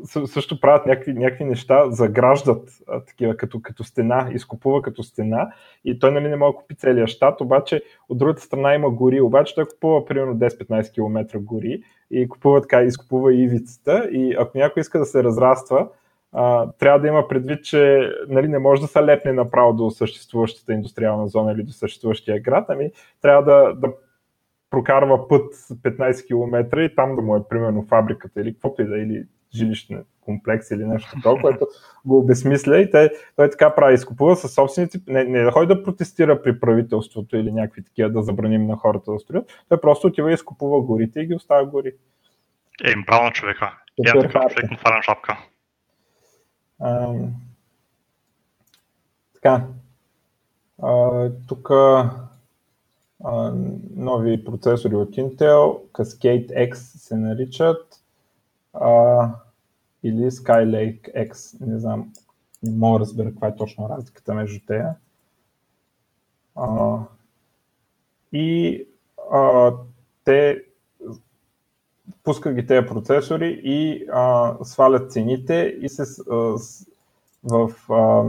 [0.05, 5.53] също правят някакви, някакви неща, заграждат а, такива като, като стена, изкупува като стена
[5.85, 9.21] и той нали не може да купи целия щат, обаче от другата страна има гори,
[9.21, 14.81] обаче той купува примерно 10-15 км гори и купува така, изкупува ивицата и ако някой
[14.81, 15.89] иска да се разраства,
[16.33, 20.73] а, трябва да има предвид, че нали, не може да се лепне направо до съществуващата
[20.73, 22.91] индустриална зона или до съществуващия град, ами
[23.23, 23.93] трябва да, да
[24.71, 28.99] прокарва път 15 км и там да му е примерно фабриката или каквото и да,
[28.99, 29.25] или
[29.55, 31.67] жилищен комплекс или нещо такова, което
[32.05, 35.83] го обесмисля и те, той така прави, изкупува със собственици, не, не да ходи да
[35.83, 40.31] протестира при правителството или някакви такива да забраним на хората да строят, той просто отива
[40.31, 41.93] и изкупува горите и ги оставя гори.
[42.85, 43.79] Е, браво на човека.
[44.07, 45.39] Я така човек му шапка.
[46.81, 47.15] А,
[49.35, 49.67] така.
[51.49, 51.71] тук
[53.97, 58.03] нови процесори от Intel, Cascade X се наричат
[58.73, 59.31] а,
[60.03, 62.13] или Skylake X, не знам,
[62.63, 64.95] не мога да разбера каква е точно разликата между тея.
[66.57, 66.99] А,
[68.33, 68.85] и
[69.33, 69.73] а,
[70.25, 70.65] те
[72.29, 76.87] пускат ги тези процесори и а, свалят цените и се а, с,
[77.45, 78.25] в а,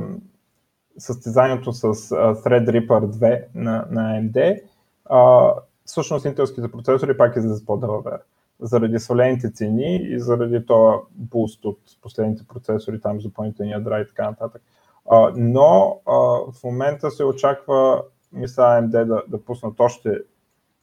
[0.97, 1.87] състезанието с а,
[2.35, 4.61] Threadripper 2 на, на AMD,
[5.05, 5.53] а,
[5.85, 8.19] всъщност интелските процесори пак излизат по-дълъвер
[8.59, 14.29] заради свалените цени и заради това буст от последните процесори, там допълнителни ядра и така
[14.29, 14.61] нататък.
[15.09, 16.13] А, но а,
[16.51, 20.19] в момента се очаква, мисля, AMD да, да пуснат още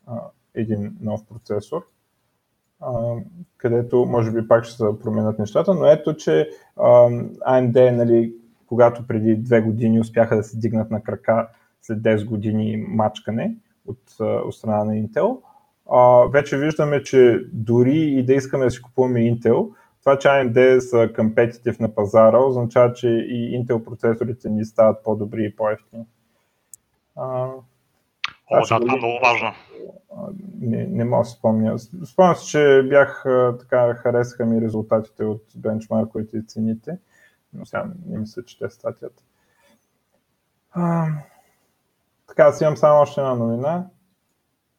[0.07, 0.21] а,
[0.55, 1.87] един нов процесор,
[3.57, 8.35] където може би пак ще се променят нещата, но ето, че AMD, нали,
[8.67, 11.49] когато преди две години успяха да се дигнат на крака
[11.83, 13.55] след 10 години мачкане
[13.87, 15.39] от, от страна на Intel,
[15.91, 19.69] а, вече виждаме, че дори и да искаме да си купуваме Intel,
[20.01, 25.45] това, че AMD са компетитив на пазара, означава, че и Intel процесорите ни стават по-добри
[25.45, 26.05] и по-ефтини.
[27.17, 27.49] О,
[28.53, 29.53] да, това е много важно.
[30.61, 31.79] Не, не мога да спомня.
[31.79, 33.25] Спомням се, че бях
[33.61, 36.99] така, харесаха ми резултатите от бенчмарковите и цените,
[37.53, 39.25] но сега не мисля, че те статят.
[40.71, 41.09] А,
[42.29, 43.87] така, аз имам само още една новина.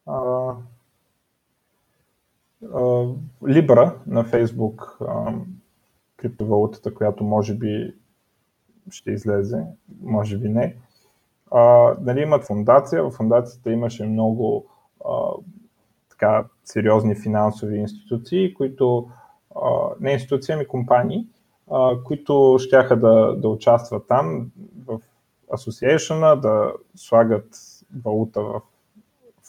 [0.06, 0.54] А,
[3.44, 4.98] Libra на Facebook,
[6.18, 7.96] криптовалутата, която може би
[8.90, 9.64] ще излезе,
[10.02, 10.76] може би не.
[11.52, 14.66] А, нали, имат фундация, в фундацията имаше много
[15.06, 15.12] а,
[16.20, 19.10] така, сериозни финансови институции, които,
[20.00, 21.28] не институции, ами компании,
[22.06, 24.52] които щяха да, да участват там
[24.86, 25.00] в
[25.54, 27.48] асоциейшена, да слагат
[28.06, 28.62] валута в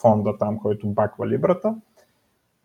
[0.01, 1.75] фонда там, който баква либрата.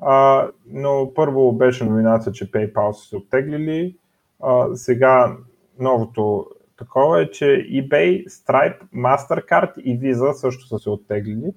[0.01, 3.97] А, но първо беше новината, че PayPal са се оттеглили.
[4.43, 5.37] А, сега
[5.79, 6.47] новото
[6.79, 11.55] такова е, че eBay, Stripe, MasterCard и Visa също са се оттеглили.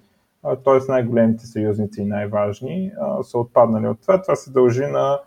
[0.64, 0.92] Т.е.
[0.92, 2.92] най-големите съюзници и най-важни
[3.22, 4.22] са отпаднали от това.
[4.22, 5.20] Това се дължи на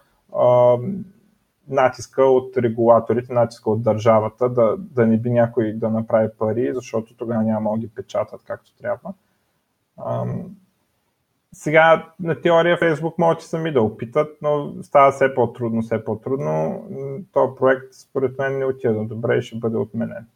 [1.69, 7.17] натиска от регулаторите, натиска от държавата да, да не би някой да направи пари, защото
[7.17, 9.15] тогава няма да ги печатат както трябва.
[11.53, 16.85] Сега на теория Фейсбук могат и сами да опитат, но става все по-трудно, все по-трудно.
[17.33, 20.27] Този проект според мен не отида добре и ще бъде отменен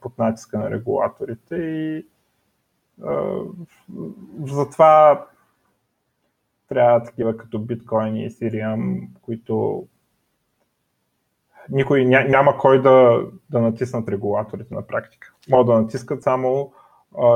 [0.00, 2.06] под натиска на регулаторите и
[4.44, 5.26] затова
[6.68, 9.86] трябва такива като биткоин и Ethereum, които
[11.70, 15.32] никой няма кой да, да натиснат регулаторите на практика.
[15.50, 16.72] Могат да натискат само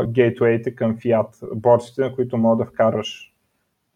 [0.06, 3.34] гейтвеите към фиат, борците, на които мога да вкараш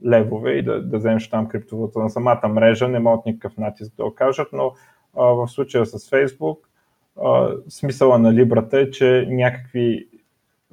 [0.06, 4.04] левове и да, да вземеш там криптовалута на самата мрежа, не могат никакъв натиск да
[4.04, 4.72] окажат, но
[5.16, 6.58] а, в случая с Facebook
[7.22, 10.08] а, смисъла на Либрата е, че някакви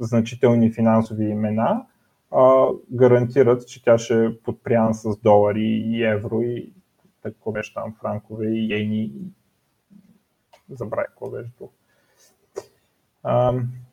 [0.02, 1.86] значителни финансови имена
[2.32, 6.74] а, гарантират, че тя ще е подпряна с долари и евро и
[7.24, 9.12] какво беше там, франкове и ейни.
[10.70, 11.74] Забравя какво беше друго.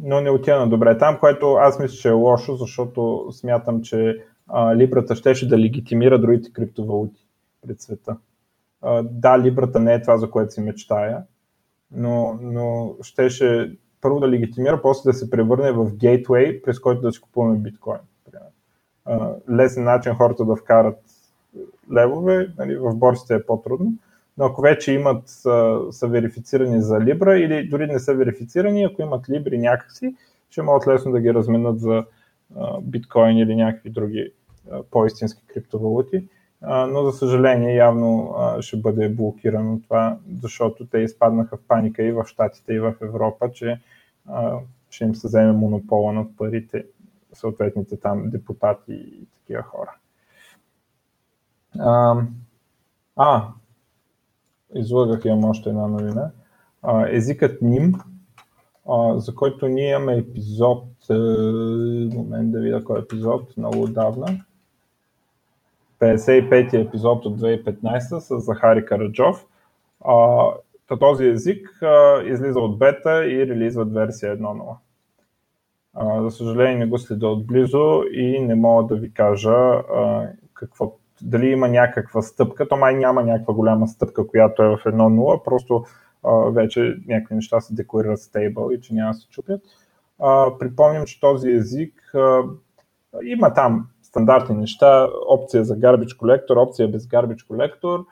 [0.01, 4.25] но не отида на добре там, което аз мисля, че е лошо, защото смятам, че
[4.47, 7.27] а, Либрата щеше да легитимира другите криптовалути
[7.67, 8.17] пред света.
[8.83, 11.23] А, да, Либрата не е това, за което си мечтая,
[11.91, 17.13] но, но щеше първо да легитимира, после да се превърне в гейтвей, през който да
[17.13, 17.99] си купуваме биткоин.
[19.51, 20.99] Лесен начин хората да вкарат
[21.95, 23.93] левове, нали, в борсите е по-трудно,
[24.39, 29.27] но ако вече имат, са, верифицирани за Libra или дори не са верифицирани, ако имат
[29.27, 30.15] Libri някакси,
[30.51, 32.05] ще могат лесно да ги разменят за
[32.83, 34.33] биткоин или някакви други
[34.91, 36.25] по-истински криптовалути.
[36.63, 42.25] Но за съжаление явно ще бъде блокирано това, защото те изпаднаха в паника и в
[42.27, 43.81] Штатите, и в Европа, че
[44.91, 46.85] ще им се вземе монопола над парите
[47.33, 49.95] съответните там депутати и такива хора.
[53.17, 53.49] А,
[54.75, 56.31] излагах, имам още една новина.
[57.11, 57.95] Езикът НИМ,
[59.17, 61.15] за който ние имаме епизод, е,
[62.15, 64.45] момент да видя кой епизод, много отдавна.
[66.01, 69.47] 55-ти епизод от 2015 с Захари Караджов.
[70.05, 70.45] А,
[71.01, 74.77] този език а, излиза от бета и релизват версия 1.0.
[75.95, 80.93] А, за съжаление не го следа отблизо и не мога да ви кажа а, какво
[81.23, 85.85] дали има някаква стъпка, то май няма някаква голяма стъпка, която е в 1.0, просто
[86.25, 89.61] а, вече някакви неща се декларират стейбъл и че няма да се чупят.
[90.21, 92.43] А, припомням, че този език а,
[93.25, 98.05] има там стандартни неща, опция за garbage колектор, опция без garbage колектор,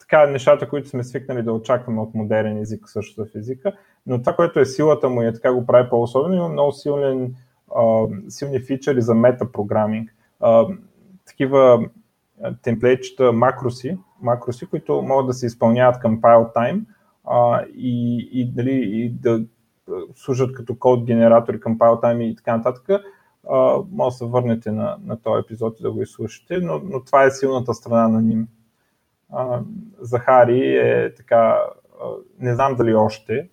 [0.00, 3.72] така нещата, които сме свикнали да очакваме от модерен език също в езика,
[4.06, 7.34] но това, което е силата му и така го прави по-особено, има много силен,
[7.76, 10.14] а, силни фичъри за метапрограминг.
[11.26, 11.88] Такива
[12.62, 16.80] темплейтчета, макроси, макроси, които могат да се изпълняват към pile time
[17.24, 19.44] а, и, и, дали, и да
[20.14, 23.02] служат като код генератори към pile time и така нататък,
[23.90, 27.24] може да се върнете на, на този епизод и да го изслушате, но, но това
[27.24, 28.48] е силната страна на ним.
[30.00, 31.58] Захари е така,
[32.38, 33.48] не знам дали още,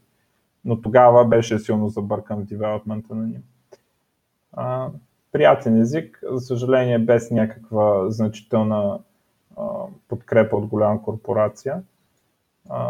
[0.65, 3.43] но тогава беше силно забъркан в девелопмента на ним.
[5.31, 8.99] Приятен език, за съжаление без някаква значителна
[10.07, 11.83] подкрепа от голяма корпорация.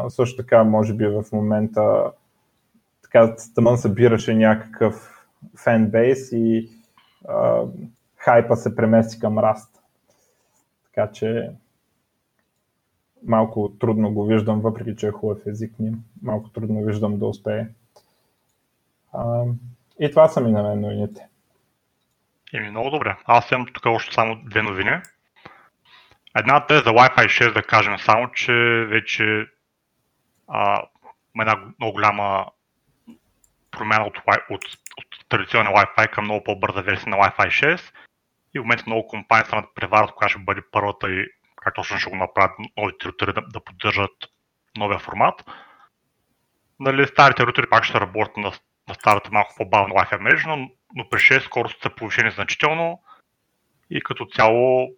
[0.08, 2.12] Също така, може би в момента
[3.04, 5.26] така тъмън събираше някакъв
[5.58, 6.70] фенбейс и
[7.28, 7.64] а,
[8.16, 9.80] хайпа се премести към Раст.
[10.86, 11.52] Така че
[13.24, 15.92] малко трудно го виждам, въпреки че е хубав език ни.
[16.22, 17.68] Малко трудно виждам да успее.
[19.14, 19.44] А,
[20.00, 21.28] и това са ми на мен новините.
[22.54, 23.18] Еми, много добре.
[23.26, 24.92] Аз имам тук още само две новини.
[26.38, 28.54] Едната е за Wi-Fi 6, да кажем само, че
[28.90, 29.48] вече
[30.48, 30.84] а,
[31.42, 32.46] една много голяма
[33.72, 34.18] промяна от,
[34.50, 34.64] от,
[34.98, 37.82] от традиционния Wi-Fi към много по-бърза версия на Wi-Fi 6
[38.56, 42.10] и в момента много компании са преварат коя ще бъде първата и как точно ще
[42.10, 44.12] го направят новите рутери да, да поддържат
[44.78, 45.44] новия формат.
[46.80, 48.52] Нали, старите рутери пак ще работят на,
[48.88, 53.02] на старата малко по-бавна Wi-Fi мрежа, но но при 6 скоростта са повишени значително
[53.90, 54.90] и като цяло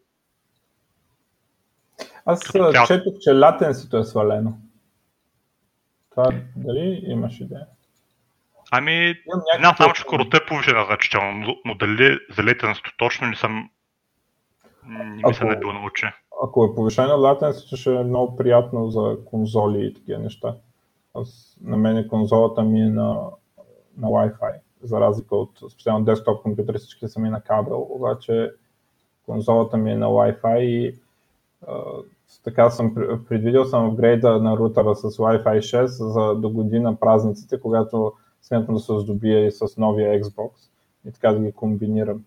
[2.25, 2.87] аз като цяло...
[2.87, 4.57] четох, че латенсито е свалено.
[6.09, 7.67] Това дали имаш идея?
[8.71, 9.15] Ами,
[9.59, 13.69] знам само, че скоростта е повишена значително, но, но дали за латенсито точно не съм
[14.85, 16.05] не ми се не бил научи.
[16.43, 20.55] Ако е повишено латенсито, ще е много приятно за конзоли и такива неща.
[21.13, 23.21] Аз, на мен конзолата ми е на,
[23.97, 24.53] на Wi-Fi
[24.83, 28.51] за разлика от специално десктоп компютъри, всички са ми на кабел, обаче
[29.25, 30.99] конзолата ми е на Wi-Fi и
[31.67, 31.73] а,
[32.43, 32.95] така съм
[33.29, 38.79] предвидил съм апгрейда на рутера с Wi-Fi 6 за до година празниците, когато смятам да
[38.79, 40.51] се здобия и с новия Xbox
[41.07, 42.23] и така да ги комбинирам.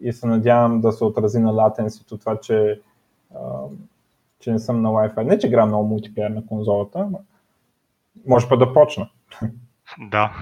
[0.00, 2.80] И се надявам да се отрази на латенсито това, че,
[4.40, 5.22] че не съм на Wi-Fi.
[5.22, 7.08] Не, че играм много мултиплеер на конзолата,
[8.26, 9.10] може па да почна.
[9.98, 10.32] Да,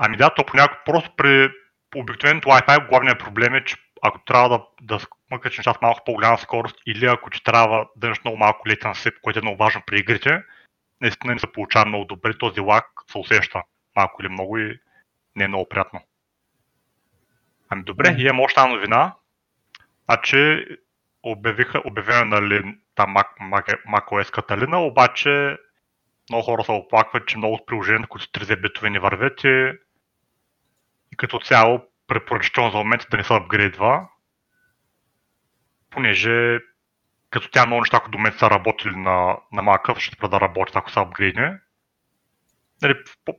[0.00, 1.50] Ами да, то понякога просто при
[1.96, 6.38] обикновеното Wi-Fi главният проблем е, че ако трябва да, да смъкаш неща с малко по-голяма
[6.38, 9.98] скорост или ако ти трябва да имаш много малко сип, което е много важно при
[9.98, 10.42] игрите,
[11.00, 12.38] наистина не се получава много добре.
[12.38, 13.62] Този лак се усеща
[13.96, 14.80] малко или много и
[15.36, 16.00] не е много приятно.
[17.68, 18.20] Ами добре, mm.
[18.20, 19.14] имам още една новина.
[20.04, 20.66] Значи
[21.22, 25.58] обявиха, обявена нали, там Mac, Mac, macOS Каталина, обаче
[26.30, 29.72] много хора се оплакват, че много от приложенията, които са 3D битове не вървят и
[31.12, 34.08] и като цяло препоръчително за момента да не се апгрейдва,
[35.90, 36.58] понеже
[37.30, 40.40] като тя много неща, които до момента са работили на, на Mac, ще трябва да
[40.40, 41.60] работят, ако са апгрейдне.
[42.82, 42.94] нали,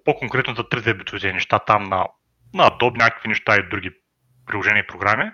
[0.05, 2.07] по-конкретно за три битови неща там на,
[2.53, 3.91] на Adobe, някакви неща и други
[4.45, 5.31] приложения и програми.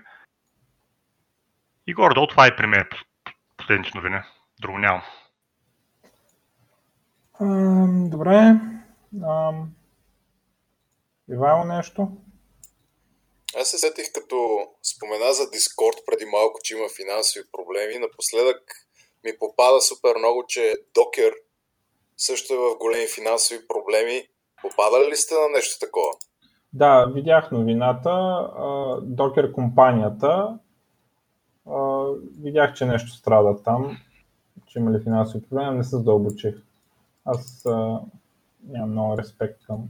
[1.87, 2.83] И горе-долу това е при мен
[3.57, 4.19] последните новини.
[4.61, 5.01] Друго нямам.
[8.09, 8.55] Добре.
[11.29, 12.17] Ивайло нещо?
[13.61, 14.37] Аз се сетих като
[14.83, 17.99] спомена за Дискорд преди малко, че има финансови проблеми.
[17.99, 18.61] Напоследък
[19.23, 21.33] ми попада супер много, че Докер
[22.17, 24.27] също е в големи финансови проблеми.
[24.61, 26.11] Попадали ли сте на нещо такова?
[26.73, 28.13] Да, видях новината.
[29.03, 30.59] Докер компанията.
[32.43, 33.97] Видях, че нещо страда там,
[34.67, 36.55] че има ли финансови проблеми, не се задълбочих.
[37.25, 37.65] Аз
[38.63, 39.89] нямам много респект към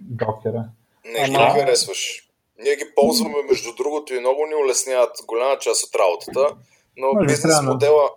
[0.00, 0.68] докера.
[1.04, 1.54] Не, Ама...
[1.54, 2.28] ги харесваш.
[2.58, 6.56] Ние ги ползваме, между другото, и много ни улесняват голяма част от работата,
[6.96, 8.10] но Може бизнес, модела,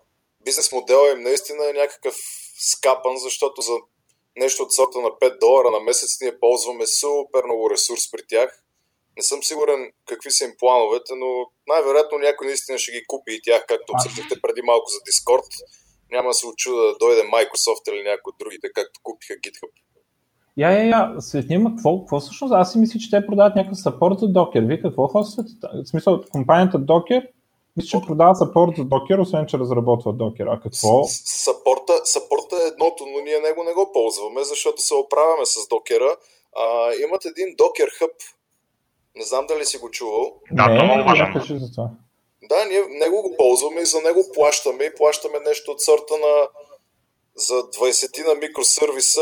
[0.45, 2.15] бизнес модела им наистина е някакъв
[2.59, 3.73] скапан, защото за
[4.35, 8.63] нещо от сорта на 5 долара на месец ние ползваме супер много ресурс при тях.
[9.17, 11.27] Не съм сигурен какви са им плановете, но
[11.67, 15.49] най-вероятно някой наистина ще ги купи и тях, както обсъдихте преди малко за Discord.
[16.11, 19.71] Няма да се очуда да дойде Microsoft или някой от другите, както купиха GitHub.
[20.57, 22.53] Я, я, я, светнима, какво, какво всъщност?
[22.53, 24.67] Аз си мисля, че те продават някакъв сапорт за Docker.
[24.67, 25.51] Вие какво хоствате?
[25.85, 27.27] В смисъл, компанията Docker,
[27.77, 30.53] мисля, че продава сапорт за Docker, освен че разработва Docker.
[30.53, 31.03] А какво?
[31.03, 36.15] Сапорта, сапорта е едното, но ние него не го ползваме, защото се оправяме с Docker.
[36.55, 36.65] А,
[37.07, 38.15] имат един Docker Hub.
[39.15, 40.33] Не знам дали си го чувал.
[40.51, 41.59] Да, не, това е важно.
[41.59, 41.89] За това.
[42.49, 46.47] Да, ние него го ползваме и за него плащаме и плащаме нещо от сорта на
[47.35, 49.21] за 20 на микросервиса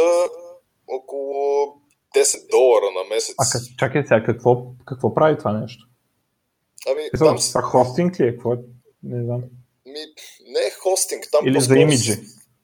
[0.88, 1.66] около
[2.16, 3.36] 10 долара на месец.
[3.40, 3.46] А
[3.80, 5.88] чакай сега, какво, какво прави това нещо?
[6.88, 7.38] Ами, Какво, там...
[7.38, 8.32] Това хостинг ли е?
[8.32, 8.58] Какво е?
[9.04, 9.42] Не знам.
[9.86, 10.00] Ми,
[10.54, 11.24] не е хостинг.
[11.32, 12.14] Там Или за имиджи.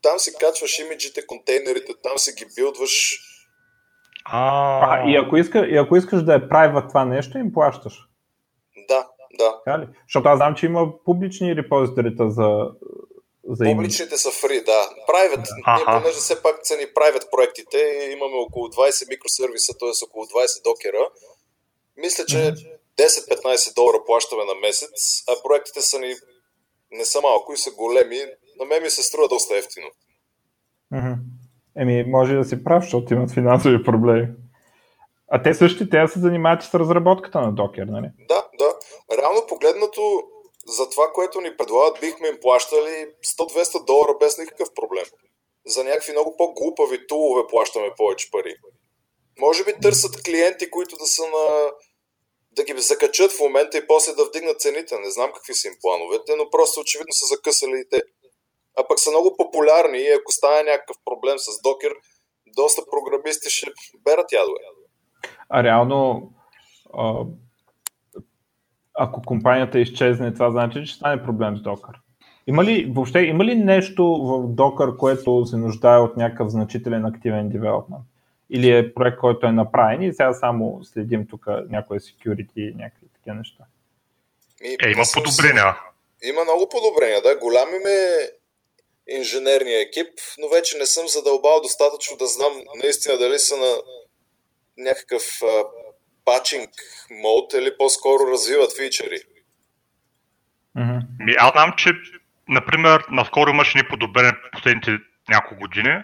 [0.01, 3.19] Там си качваш имиджите, контейнерите, там си ги билдваш.
[4.25, 4.41] А,
[4.87, 7.99] а и, ако иска, и ако искаш да е прайва това нещо, им плащаш.
[8.87, 9.07] Да,
[9.39, 9.61] да.
[9.65, 9.87] Така ли?
[10.07, 12.67] Защото аз знам, че има публични репозиторита за,
[13.43, 14.89] за Публичните са фри, да.
[15.09, 15.75] Private, ага.
[15.75, 20.05] ние понеже все пак са ни private проектите, имаме около 20 микросервиса, т.е.
[20.05, 21.09] около 20 докера.
[21.97, 22.53] Мисля, че
[22.97, 26.15] 10-15 долара плащаме на месец, а проектите са ни
[26.91, 28.17] не са малко и са големи.
[28.59, 29.87] На мен ми се струва доста ефтино.
[31.77, 34.27] Еми, може да си прав, защото имат финансови проблеми.
[35.27, 38.07] А те също те се занимават с разработката на докер, нали?
[38.27, 38.75] Да, да.
[39.17, 40.01] Реално погледнато,
[40.71, 43.07] за това, което ни предлагат, бихме им плащали
[43.39, 45.05] 100-200 долара без никакъв проблем.
[45.65, 48.55] За някакви много по-глупави тулове плащаме повече пари.
[49.39, 51.71] Може би търсят клиенти, които да са на
[52.51, 54.99] да ги закачат в момента и после да вдигнат цените.
[54.99, 58.01] Не знам какви са им плановете, но просто очевидно са закъсали и те.
[58.77, 61.93] А пък са много популярни и ако стане някакъв проблем с докер,
[62.47, 63.71] доста програмисти ще
[64.03, 64.59] берат ядове.
[65.49, 66.29] А реално,
[69.03, 71.93] ако компанията изчезне, това значи, че ще стане проблем с докер.
[72.47, 77.49] Има ли, въобще, има ли нещо в Docker, което се нуждае от някакъв значителен активен
[77.49, 78.03] девелопмент?
[78.49, 83.07] Или е проект, който е направен и сега само следим тук някои security и някакви
[83.13, 83.63] такива неща?
[84.63, 85.77] Е, има подобрения.
[86.23, 87.37] Има много подобрения, да.
[87.37, 88.29] Голям им е
[89.17, 93.71] инженерния екип, но вече не съм задълбал достатъчно да знам наистина дали са на
[94.77, 95.23] някакъв
[96.25, 96.69] пачинг
[97.11, 99.17] мод или по-скоро развиват фичери.
[100.77, 101.35] Mm-hmm.
[101.39, 101.91] Аз знам, че,
[102.49, 104.97] например, наскоро имаше ни подобрение последните
[105.29, 106.03] няколко години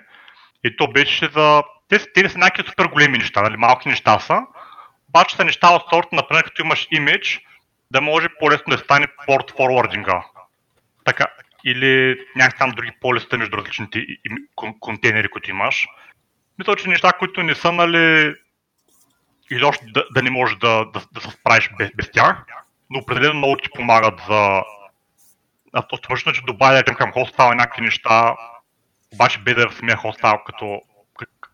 [0.63, 3.57] и то беше за те, те не са някакви супер големи неща, нали?
[3.57, 4.41] малки неща са,
[5.09, 7.41] обаче са неща от сорта, например, като имаш имидж,
[7.91, 10.23] да може по-лесно да стане порт форвардинга.
[11.05, 11.25] Така,
[11.65, 14.05] или някакви там други полиста между различните
[14.79, 15.87] контейнери, които имаш.
[16.59, 18.35] Мисля, че неща, които не са, нали,
[19.51, 22.45] изобщо да, да не можеш да, да, да се справиш без, без тях,
[22.89, 24.63] но определено много ти помагат за
[25.73, 28.35] автоматично, че добавя към, към хостфайл някакви неща,
[29.13, 30.81] обаче без да в самия хостфайл като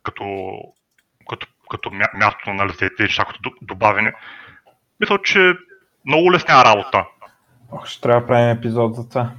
[0.04, 0.56] като,
[1.30, 4.14] като, като място на лице, тези неща, като добавяне.
[5.00, 5.54] Мисля, че
[6.06, 7.06] много лесня работа.
[7.72, 9.32] Ох, ще трябва да правим епизод за това.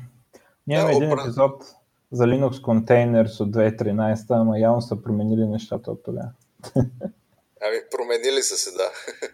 [0.66, 1.64] Ние имаме един епизод
[2.12, 6.30] за Linux Containers от 2013, ама явно са променили нещата от тогава.
[7.66, 8.92] Ами, променили са се, да.